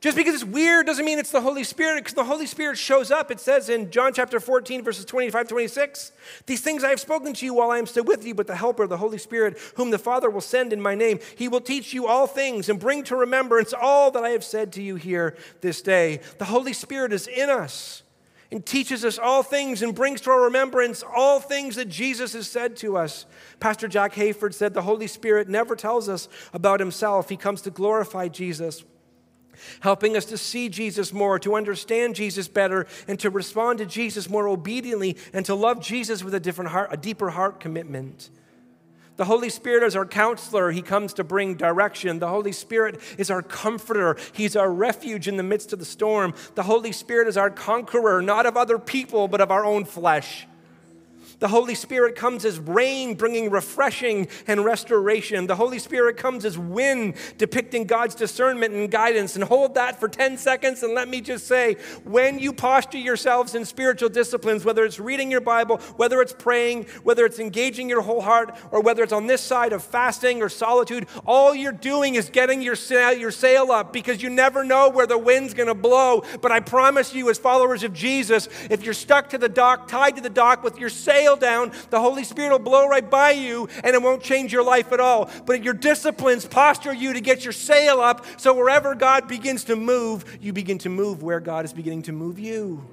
Just 0.00 0.16
because 0.16 0.34
it's 0.34 0.44
weird 0.44 0.86
doesn't 0.86 1.04
mean 1.04 1.18
it's 1.18 1.30
the 1.30 1.42
Holy 1.42 1.62
Spirit, 1.62 2.00
because 2.00 2.14
the 2.14 2.24
Holy 2.24 2.46
Spirit 2.46 2.78
shows 2.78 3.10
up. 3.10 3.30
It 3.30 3.38
says 3.38 3.68
in 3.68 3.90
John 3.90 4.14
chapter 4.14 4.40
14, 4.40 4.82
verses 4.82 5.04
25 5.04 5.46
26, 5.46 6.12
These 6.46 6.62
things 6.62 6.82
I 6.82 6.88
have 6.88 7.00
spoken 7.00 7.34
to 7.34 7.44
you 7.44 7.52
while 7.52 7.70
I 7.70 7.76
am 7.76 7.84
still 7.84 8.04
with 8.04 8.24
you, 8.24 8.34
but 8.34 8.46
the 8.46 8.56
Helper, 8.56 8.86
the 8.86 8.96
Holy 8.96 9.18
Spirit, 9.18 9.58
whom 9.76 9.90
the 9.90 9.98
Father 9.98 10.30
will 10.30 10.40
send 10.40 10.72
in 10.72 10.80
my 10.80 10.94
name, 10.94 11.18
he 11.36 11.48
will 11.48 11.60
teach 11.60 11.92
you 11.92 12.06
all 12.06 12.26
things 12.26 12.70
and 12.70 12.80
bring 12.80 13.04
to 13.04 13.16
remembrance 13.16 13.74
all 13.74 14.10
that 14.12 14.24
I 14.24 14.30
have 14.30 14.44
said 14.44 14.72
to 14.72 14.82
you 14.82 14.96
here 14.96 15.36
this 15.60 15.82
day. 15.82 16.20
The 16.38 16.46
Holy 16.46 16.72
Spirit 16.72 17.12
is 17.12 17.26
in 17.26 17.50
us 17.50 18.02
and 18.50 18.64
teaches 18.64 19.04
us 19.04 19.18
all 19.18 19.42
things 19.42 19.82
and 19.82 19.94
brings 19.94 20.22
to 20.22 20.30
our 20.30 20.44
remembrance 20.44 21.04
all 21.14 21.40
things 21.40 21.76
that 21.76 21.90
Jesus 21.90 22.32
has 22.32 22.48
said 22.48 22.74
to 22.78 22.96
us. 22.96 23.26
Pastor 23.60 23.86
Jack 23.86 24.14
Hayford 24.14 24.54
said 24.54 24.72
the 24.72 24.80
Holy 24.80 25.06
Spirit 25.06 25.46
never 25.46 25.76
tells 25.76 26.08
us 26.08 26.26
about 26.54 26.80
himself, 26.80 27.28
he 27.28 27.36
comes 27.36 27.60
to 27.62 27.70
glorify 27.70 28.28
Jesus 28.28 28.82
helping 29.80 30.16
us 30.16 30.24
to 30.26 30.38
see 30.38 30.68
Jesus 30.68 31.12
more, 31.12 31.38
to 31.38 31.54
understand 31.54 32.14
Jesus 32.14 32.48
better, 32.48 32.86
and 33.08 33.18
to 33.20 33.30
respond 33.30 33.78
to 33.78 33.86
Jesus 33.86 34.28
more 34.28 34.48
obediently, 34.48 35.16
and 35.32 35.44
to 35.46 35.54
love 35.54 35.80
Jesus 35.80 36.22
with 36.24 36.34
a 36.34 36.40
different 36.40 36.70
heart, 36.70 36.90
a 36.92 36.96
deeper 36.96 37.30
heart 37.30 37.60
commitment. 37.60 38.30
The 39.20 39.26
Holy 39.26 39.50
Spirit 39.50 39.82
is 39.82 39.96
our 39.96 40.06
counselor. 40.06 40.70
He 40.70 40.80
comes 40.80 41.12
to 41.14 41.24
bring 41.24 41.54
direction. 41.54 42.20
The 42.20 42.28
Holy 42.28 42.52
Spirit 42.52 42.98
is 43.18 43.30
our 43.30 43.42
comforter. 43.42 44.16
He's 44.32 44.56
our 44.56 44.72
refuge 44.72 45.28
in 45.28 45.36
the 45.36 45.42
midst 45.42 45.74
of 45.74 45.78
the 45.78 45.84
storm. 45.84 46.32
The 46.54 46.62
Holy 46.62 46.90
Spirit 46.90 47.28
is 47.28 47.36
our 47.36 47.50
conqueror, 47.50 48.22
not 48.22 48.46
of 48.46 48.56
other 48.56 48.78
people, 48.78 49.28
but 49.28 49.42
of 49.42 49.50
our 49.50 49.62
own 49.62 49.84
flesh. 49.84 50.46
The 51.40 51.48
Holy 51.48 51.74
Spirit 51.74 52.16
comes 52.16 52.44
as 52.44 52.58
rain, 52.58 53.14
bringing 53.14 53.50
refreshing 53.50 54.28
and 54.46 54.64
restoration. 54.64 55.46
The 55.46 55.56
Holy 55.56 55.78
Spirit 55.78 56.16
comes 56.16 56.44
as 56.44 56.56
wind, 56.56 57.14
depicting 57.38 57.84
God's 57.84 58.14
discernment 58.14 58.74
and 58.74 58.90
guidance. 58.90 59.34
And 59.34 59.44
hold 59.44 59.74
that 59.74 59.98
for 59.98 60.08
10 60.08 60.38
seconds 60.38 60.82
and 60.82 60.94
let 60.94 61.08
me 61.08 61.20
just 61.20 61.46
say 61.46 61.76
when 62.04 62.38
you 62.38 62.52
posture 62.52 62.98
yourselves 62.98 63.54
in 63.54 63.64
spiritual 63.64 64.10
disciplines, 64.10 64.64
whether 64.64 64.84
it's 64.84 65.00
reading 65.00 65.30
your 65.30 65.40
Bible, 65.40 65.78
whether 65.96 66.20
it's 66.20 66.32
praying, 66.32 66.84
whether 67.02 67.24
it's 67.24 67.38
engaging 67.38 67.88
your 67.88 68.02
whole 68.02 68.20
heart, 68.20 68.56
or 68.70 68.82
whether 68.82 69.02
it's 69.02 69.12
on 69.12 69.26
this 69.26 69.40
side 69.40 69.72
of 69.72 69.82
fasting 69.82 70.42
or 70.42 70.48
solitude, 70.48 71.06
all 71.26 71.54
you're 71.54 71.72
doing 71.72 72.14
is 72.16 72.28
getting 72.28 72.60
your 72.60 72.76
sail, 72.76 73.12
your 73.12 73.30
sail 73.30 73.72
up 73.72 73.92
because 73.92 74.22
you 74.22 74.28
never 74.28 74.62
know 74.62 74.90
where 74.90 75.06
the 75.06 75.18
wind's 75.18 75.54
going 75.54 75.68
to 75.68 75.74
blow. 75.74 76.22
But 76.42 76.52
I 76.52 76.60
promise 76.60 77.14
you, 77.14 77.30
as 77.30 77.38
followers 77.38 77.82
of 77.82 77.94
Jesus, 77.94 78.48
if 78.68 78.84
you're 78.84 78.94
stuck 78.94 79.30
to 79.30 79.38
the 79.38 79.48
dock, 79.48 79.88
tied 79.88 80.16
to 80.16 80.22
the 80.22 80.30
dock 80.30 80.62
with 80.62 80.78
your 80.78 80.90
sail, 80.90 81.29
down, 81.36 81.72
the 81.90 82.00
Holy 82.00 82.24
Spirit 82.24 82.50
will 82.50 82.58
blow 82.58 82.86
right 82.86 83.08
by 83.08 83.32
you 83.32 83.68
and 83.84 83.94
it 83.94 84.02
won't 84.02 84.22
change 84.22 84.52
your 84.52 84.62
life 84.62 84.92
at 84.92 85.00
all. 85.00 85.30
But 85.46 85.62
your 85.64 85.74
disciplines 85.74 86.46
posture 86.46 86.92
you 86.92 87.12
to 87.12 87.20
get 87.20 87.44
your 87.44 87.52
sail 87.52 88.00
up 88.00 88.24
so 88.36 88.54
wherever 88.54 88.94
God 88.94 89.28
begins 89.28 89.64
to 89.64 89.76
move, 89.76 90.38
you 90.40 90.52
begin 90.52 90.78
to 90.78 90.88
move 90.88 91.22
where 91.22 91.40
God 91.40 91.64
is 91.64 91.72
beginning 91.72 92.02
to 92.02 92.12
move 92.12 92.38
you. 92.38 92.84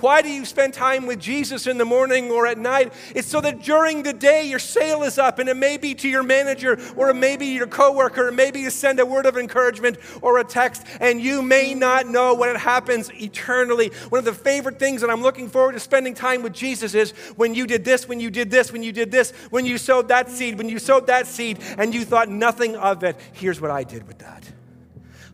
Why 0.00 0.22
do 0.22 0.28
you 0.28 0.44
spend 0.44 0.74
time 0.74 1.06
with 1.06 1.18
Jesus 1.18 1.66
in 1.66 1.78
the 1.78 1.84
morning 1.84 2.30
or 2.30 2.46
at 2.46 2.58
night? 2.58 2.92
It's 3.14 3.28
so 3.28 3.40
that 3.40 3.62
during 3.62 4.02
the 4.02 4.12
day 4.12 4.46
your 4.46 4.58
sail 4.58 5.02
is 5.02 5.18
up, 5.18 5.38
and 5.38 5.48
it 5.48 5.56
may 5.56 5.76
be 5.76 5.94
to 5.94 6.08
your 6.08 6.22
manager, 6.22 6.78
or 6.96 7.10
it 7.10 7.14
may 7.14 7.36
be 7.36 7.46
your 7.46 7.66
coworker, 7.66 8.28
or 8.28 8.32
maybe 8.32 8.60
you 8.60 8.70
send 8.70 9.00
a 9.00 9.06
word 9.06 9.26
of 9.26 9.36
encouragement 9.36 9.98
or 10.20 10.38
a 10.38 10.44
text, 10.44 10.84
and 11.00 11.20
you 11.20 11.42
may 11.42 11.74
not 11.74 12.06
know 12.08 12.34
when 12.34 12.50
it 12.50 12.58
happens 12.58 13.10
eternally. 13.14 13.88
One 14.08 14.18
of 14.18 14.24
the 14.24 14.34
favorite 14.34 14.78
things 14.78 15.00
that 15.00 15.10
I'm 15.10 15.22
looking 15.22 15.48
forward 15.48 15.72
to 15.72 15.80
spending 15.80 16.14
time 16.14 16.42
with 16.42 16.52
Jesus 16.52 16.94
is 16.94 17.12
when 17.36 17.54
you 17.54 17.66
did 17.66 17.84
this, 17.84 18.08
when 18.08 18.20
you 18.20 18.30
did 18.30 18.50
this, 18.50 18.72
when 18.72 18.82
you 18.82 18.92
did 18.92 19.10
this, 19.10 19.32
when 19.50 19.66
you 19.66 19.78
sowed 19.78 20.08
that 20.08 20.28
seed, 20.28 20.58
when 20.58 20.68
you 20.68 20.78
sowed 20.78 21.06
that 21.06 21.26
seed, 21.26 21.60
and 21.78 21.94
you 21.94 22.04
thought 22.04 22.28
nothing 22.28 22.76
of 22.76 23.04
it. 23.04 23.16
Here's 23.32 23.60
what 23.60 23.70
I 23.70 23.84
did 23.84 24.06
with 24.06 24.18
that. 24.18 24.53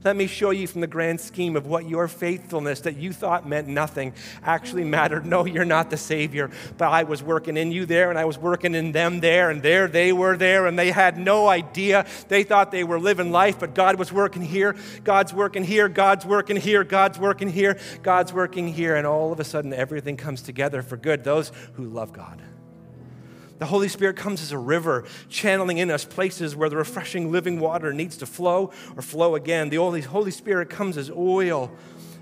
Let 0.03 0.17
me 0.17 0.27
show 0.27 0.51
you 0.51 0.67
from 0.67 0.81
the 0.81 0.87
grand 0.87 1.21
scheme 1.21 1.57
of 1.57 1.67
what 1.67 1.87
your 1.87 2.09
faithfulness 2.09 2.81
that 2.81 2.97
you 2.97 3.13
thought 3.13 3.47
meant 3.47 3.69
nothing 3.69 4.15
actually 4.43 4.85
mattered. 4.85 5.27
No, 5.27 5.45
you're 5.45 5.67
not 5.67 5.91
the 5.91 5.99
Savior, 5.99 6.51
but 6.79 6.89
I 6.89 7.03
was 7.03 7.23
working 7.23 7.59
in 7.59 7.71
you 7.71 7.85
there 7.85 8.09
and 8.09 8.19
I 8.19 8.25
was 8.25 8.39
working 8.39 8.75
in 8.75 8.93
them 8.93 9.21
there, 9.21 9.51
and 9.51 9.63
there 9.63 9.89
they 9.89 10.13
were 10.13 10.39
there, 10.39 10.67
and 10.67 10.79
they 10.79 10.91
had 10.91 11.19
no 11.19 11.49
idea. 11.49 12.07
They 12.29 12.45
thought 12.45 12.71
they 12.71 12.85
were 12.85 12.99
living 12.99 13.31
life, 13.31 13.59
but 13.59 13.75
God 13.75 13.99
was 13.99 14.11
working 14.11 14.43
here, 14.43 14.75
God's 15.05 15.35
working 15.35 15.65
here, 15.65 15.89
God's 15.89 16.25
working 16.25 16.57
here, 16.57 16.83
God's 16.83 17.19
working 17.19 17.51
here, 17.51 17.79
God's 18.03 18.33
working 18.33 18.69
here, 18.69 18.97
and 18.97 19.07
all 19.07 19.33
of 19.33 19.41
a 19.41 19.45
sudden 19.45 19.75
everything 19.75 20.17
comes 20.17 20.41
together 20.41 20.81
for 20.81 20.97
good. 20.97 21.25
Those 21.25 21.53
who 21.75 21.85
love 21.85 22.15
God. 22.15 22.41
The 23.61 23.67
Holy 23.67 23.89
Spirit 23.89 24.17
comes 24.17 24.41
as 24.41 24.53
a 24.53 24.59
river, 24.59 25.05
channeling 25.29 25.77
in 25.77 25.91
us 25.91 26.07
places 26.07 26.57
where 26.57 26.71
the 26.71 26.79
refreshing 26.79 27.31
living 27.31 27.61
water 27.61 27.93
needs 27.93 28.17
to 28.17 28.27
flow 28.27 28.73
or 28.97 29.03
flow 29.03 29.35
again. 29.35 29.69
The 29.69 29.77
Holy 29.77 30.31
Spirit 30.31 30.71
comes 30.71 30.97
as 30.97 31.11
oil. 31.11 31.71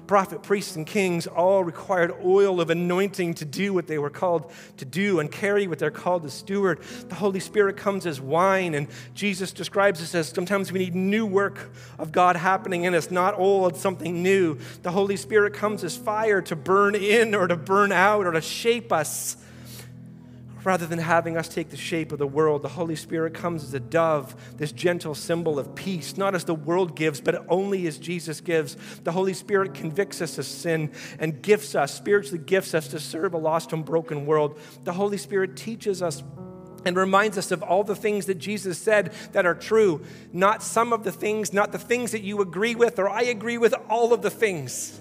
Prophet, 0.09 0.42
priests, 0.42 0.74
and 0.74 0.85
kings 0.85 1.29
all 1.29 1.62
required 1.62 2.12
oil 2.24 2.61
of 2.61 2.70
anointing 2.70 3.35
to 3.35 3.44
do 3.44 3.72
what 3.72 3.87
they 3.87 3.98
were 3.98 4.11
called 4.11 4.51
to 4.79 4.85
do 4.85 5.20
and 5.20 5.31
carry 5.31 5.68
what 5.68 5.79
they're 5.79 5.92
called 5.92 6.24
to 6.24 6.31
steward. 6.31 6.81
The 7.09 7.14
Holy 7.14 7.38
Spirit 7.38 7.77
comes 7.77 8.05
as 8.05 8.20
wine, 8.20 8.74
and 8.74 8.88
Jesus 9.14 9.53
describes 9.53 10.03
us 10.03 10.16
as 10.16 10.31
sometimes 10.31 10.72
we 10.72 10.81
need 10.81 10.96
new 10.96 11.24
work 11.24 11.70
of 12.01 12.11
God 12.11 12.35
happening 12.35 12.83
in 12.83 12.94
us, 12.94 13.12
not 13.12 13.38
old, 13.38 13.77
something 13.77 14.24
new. 14.24 14.59
The 14.83 14.90
Holy 14.90 15.16
Spirit 15.16 15.55
comes 15.55 15.85
as 15.85 15.96
fire 15.96 16.42
to 16.42 16.57
burn 16.57 16.96
in 16.96 17.33
or 17.33 17.46
to 17.46 17.57
burn 17.57 17.92
out 17.92 18.27
or 18.27 18.33
to 18.33 18.40
shape 18.40 18.90
us 18.90 19.37
Rather 20.64 20.87
than 20.87 20.99
having 20.99 21.37
us 21.37 21.49
take 21.49 21.71
the 21.71 21.77
shape 21.77 22.11
of 22.12 22.18
the 22.18 22.27
world, 22.27 22.62
the 22.62 22.68
Holy 22.68 22.97
Spirit 22.97 23.33
comes 23.33 23.62
as 23.62 23.75
a 23.75 23.81
dove, 23.81 24.35
this 24.57 24.73
gentle 24.73 25.14
symbol 25.14 25.59
of 25.59 25.75
peace, 25.75 26.16
not 26.16 26.35
as 26.35 26.44
the 26.44 26.55
world 26.55 26.97
gives, 26.97 27.21
but 27.21 27.44
only 27.49 27.87
as 27.87 27.99
Jesus 27.99 28.40
gives. 28.40 28.77
The 29.05 29.12
Holy 29.12 29.35
Spirit 29.35 29.75
convicts 29.75 30.21
us 30.21 30.37
of 30.38 30.47
sin 30.47 30.90
and 31.18 31.40
gifts 31.42 31.75
us, 31.75 31.94
spiritually 31.94 32.38
gifts 32.38 32.75
us 32.75 32.88
to 32.88 32.99
serve 32.99 33.35
a 33.35 33.38
lost 33.38 33.73
and 33.73 33.85
broken 33.85 34.27
world. 34.27 34.59
The 34.85 34.92
Holy 34.92 35.18
Spirit 35.18 35.57
teaches 35.57 36.03
us 36.03 36.23
and 36.85 36.97
reminds 36.97 37.38
us 37.38 37.51
of 37.51 37.62
all 37.62 37.85
the 37.85 37.97
things 37.97 38.27
that 38.27 38.37
Jesus 38.37 38.79
said 38.79 39.12
that 39.33 39.47
are 39.47 39.55
true, 39.55 40.05
not 40.33 40.62
some 40.62 40.92
of 40.92 41.05
the 41.05 41.12
things, 41.12 41.53
not 41.53 41.73
the 41.73 41.79
things 41.79 42.12
that 42.12 42.23
you 42.23 42.40
agree 42.40 42.75
with 42.75 42.99
or 42.99 43.09
I 43.09 43.23
agree 43.23 43.59
with, 43.59 43.75
all 43.88 44.12
of 44.12 44.23
the 44.23 44.31
things 44.31 45.01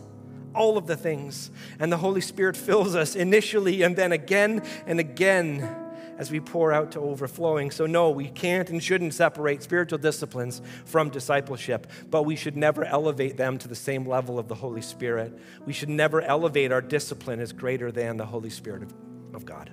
all 0.58 0.78
of 0.78 0.88
the 0.88 0.98
things. 0.98 1.52
And 1.80 1.92
the 1.92 1.98
Holy 1.98 2.22
Spirit 2.22 2.58
fills 2.58 2.96
us 2.96 3.16
initially 3.16 3.84
and 3.84 3.96
then 3.96 4.12
again 4.12 4.64
and 4.86 5.00
again 5.00 5.86
as 6.18 6.32
we 6.32 6.40
pour 6.40 6.74
out 6.74 6.92
to 6.94 7.00
overflowing. 7.00 7.72
So, 7.72 7.86
no, 7.86 8.10
we 8.10 8.28
can't 8.30 8.70
and 8.70 8.84
shouldn't 8.84 9.14
separate 9.14 9.62
spiritual 9.64 10.00
disciplines 10.00 10.62
from 10.86 11.10
discipleship, 11.10 11.88
but 12.10 12.24
we 12.24 12.36
should 12.36 12.58
never 12.58 12.84
elevate 12.84 13.38
them 13.38 13.58
to 13.60 13.68
the 13.68 13.76
same 13.76 14.06
level 14.06 14.40
of 14.40 14.48
the 14.48 14.56
Holy 14.56 14.82
Spirit. 14.82 15.38
We 15.66 15.74
should 15.74 15.90
never 15.90 16.22
elevate 16.22 16.72
our 16.72 16.82
discipline 16.82 17.40
as 17.40 17.54
greater 17.54 17.92
than 17.92 18.18
the 18.18 18.26
Holy 18.26 18.50
Spirit 18.50 18.84
of, 18.84 18.94
of 19.34 19.46
God. 19.46 19.72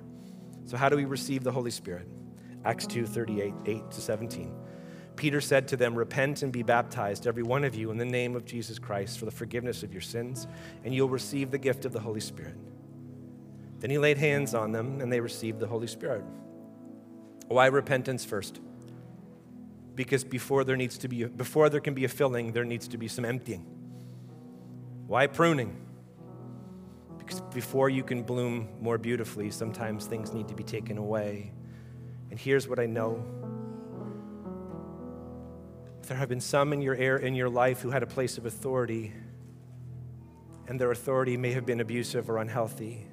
So, 0.66 0.77
how 0.77 0.88
do 0.88 0.97
we 0.97 1.05
receive 1.05 1.44
the 1.44 1.53
Holy 1.53 1.70
Spirit? 1.70 2.09
Acts 2.64 2.87
2 2.87 3.07
38, 3.07 3.55
8 3.66 3.90
to 3.90 4.01
17. 4.01 4.63
Peter 5.16 5.40
said 5.40 5.68
to 5.68 5.77
them, 5.77 5.94
Repent 5.94 6.42
and 6.42 6.53
be 6.53 6.62
baptized, 6.62 7.27
every 7.27 7.42
one 7.42 7.64
of 7.64 7.74
you, 7.74 7.90
in 7.90 7.98
the 7.98 8.05
name 8.05 8.35
of 8.35 8.44
Jesus 8.44 8.79
Christ 8.79 9.18
for 9.18 9.24
the 9.24 9.31
forgiveness 9.31 9.83
of 9.83 9.92
your 9.92 10.03
sins, 10.03 10.46
and 10.85 10.94
you'll 10.94 11.09
receive 11.09 11.50
the 11.50 11.59
gift 11.59 11.85
of 11.85 11.92
the 11.92 12.00
Holy 12.00 12.20
Spirit. 12.20 12.57
Then 13.79 13.90
he 13.90 13.98
laid 13.98 14.18
hands 14.18 14.55
on 14.55 14.72
them, 14.72 15.00
and 15.00 15.12
they 15.12 15.20
received 15.20 15.61
the 15.61 15.66
Holy 15.66 15.87
Spirit. 15.87 16.24
Why 17.48 17.66
repentance 17.66 18.24
first? 18.24 18.61
Because 19.94 20.24
before 20.24 20.64
there 20.64 20.77
needs 20.77 20.98
to 20.98 21.09
be 21.09 21.24
before 21.24 21.68
there 21.68 21.81
can 21.81 21.94
be 21.94 22.05
a 22.05 22.09
filling, 22.09 22.53
there 22.53 22.64
needs 22.64 22.88
to 22.88 22.98
be 22.98 23.07
some 23.07 23.24
emptying. 23.24 23.64
Why 25.07 25.27
pruning? 25.27 25.77
Because 27.18 27.40
before 27.53 27.88
you 27.88 28.03
can 28.03 28.22
bloom 28.22 28.68
more 28.81 28.98
beautifully, 28.98 29.50
sometimes 29.50 30.07
things 30.07 30.33
need 30.33 30.48
to 30.48 30.55
be 30.55 30.64
taken 30.64 30.98
away. 30.98 31.53
And 32.31 32.38
here's 32.38 32.66
what 32.66 32.79
I 32.79 32.87
know 32.87 33.24
there 36.07 36.17
have 36.17 36.29
been 36.29 36.40
some 36.40 36.73
in 36.73 36.81
your, 36.81 36.95
air, 36.95 37.17
in 37.17 37.35
your 37.35 37.49
life 37.49 37.81
who 37.81 37.90
had 37.90 38.03
a 38.03 38.07
place 38.07 38.38
of 38.38 38.47
authority, 38.47 39.12
and 40.67 40.81
their 40.81 40.90
authority 40.90 41.37
may 41.37 41.53
have 41.53 41.67
been 41.67 41.81
abusive 41.81 42.31
or 42.31 42.38
unhealthy. 42.38 43.07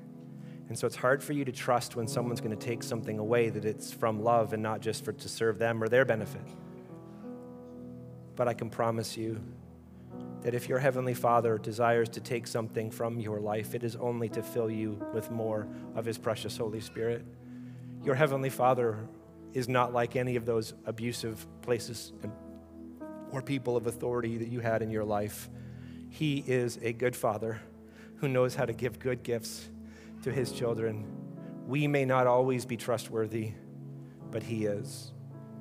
And 0.69 0.79
so 0.79 0.87
it's 0.87 0.95
hard 0.95 1.21
for 1.21 1.33
you 1.33 1.43
to 1.43 1.51
trust 1.51 1.97
when 1.97 2.07
someone's 2.07 2.39
going 2.39 2.57
to 2.57 2.65
take 2.65 2.81
something 2.81 3.19
away 3.19 3.49
that 3.49 3.65
it's 3.65 3.91
from 3.91 4.23
love 4.23 4.53
and 4.53 4.63
not 4.63 4.79
just 4.79 5.03
for 5.03 5.11
to 5.11 5.27
serve 5.27 5.59
them 5.59 5.83
or 5.83 5.89
their 5.89 6.05
benefit. 6.05 6.47
But 8.37 8.47
I 8.47 8.53
can 8.53 8.69
promise 8.69 9.17
you 9.17 9.41
that 10.43 10.53
if 10.53 10.69
your 10.69 10.79
heavenly 10.79 11.13
Father 11.13 11.57
desires 11.57 12.09
to 12.09 12.21
take 12.21 12.47
something 12.47 12.89
from 12.89 13.19
your 13.19 13.39
life, 13.39 13.75
it 13.75 13.83
is 13.83 13.95
only 13.97 14.29
to 14.29 14.41
fill 14.41 14.71
you 14.71 14.99
with 15.13 15.29
more 15.29 15.67
of 15.95 16.05
his 16.05 16.17
precious 16.17 16.57
Holy 16.57 16.79
Spirit. 16.79 17.25
Your 18.03 18.15
heavenly 18.15 18.49
Father 18.49 18.97
is 19.53 19.67
not 19.67 19.93
like 19.93 20.15
any 20.15 20.35
of 20.35 20.45
those 20.45 20.73
abusive 20.85 21.45
places 21.61 22.13
and 22.23 22.31
or 23.31 23.41
people 23.41 23.77
of 23.77 23.87
authority 23.87 24.37
that 24.37 24.49
you 24.49 24.59
had 24.59 24.81
in 24.81 24.89
your 24.89 25.03
life. 25.03 25.49
He 26.09 26.43
is 26.45 26.77
a 26.81 26.93
good 26.93 27.15
father 27.15 27.61
who 28.17 28.27
knows 28.27 28.55
how 28.55 28.65
to 28.65 28.73
give 28.73 28.99
good 28.99 29.23
gifts 29.23 29.69
to 30.23 30.31
his 30.31 30.51
children. 30.51 31.05
We 31.67 31.87
may 31.87 32.05
not 32.05 32.27
always 32.27 32.65
be 32.65 32.77
trustworthy, 32.77 33.53
but 34.29 34.43
he 34.43 34.65
is. 34.65 35.11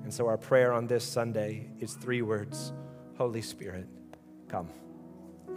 And 0.03 0.13
so 0.13 0.27
our 0.27 0.39
prayer 0.39 0.73
on 0.73 0.87
this 0.87 1.05
Sunday 1.05 1.69
is 1.79 1.95
three 1.95 2.23
words 2.23 2.73
Holy 3.17 3.43
Spirit, 3.43 3.87
come. 4.49 4.69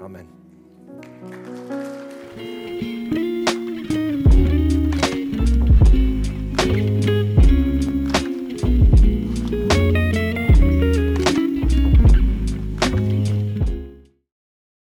Amen. 0.02 0.30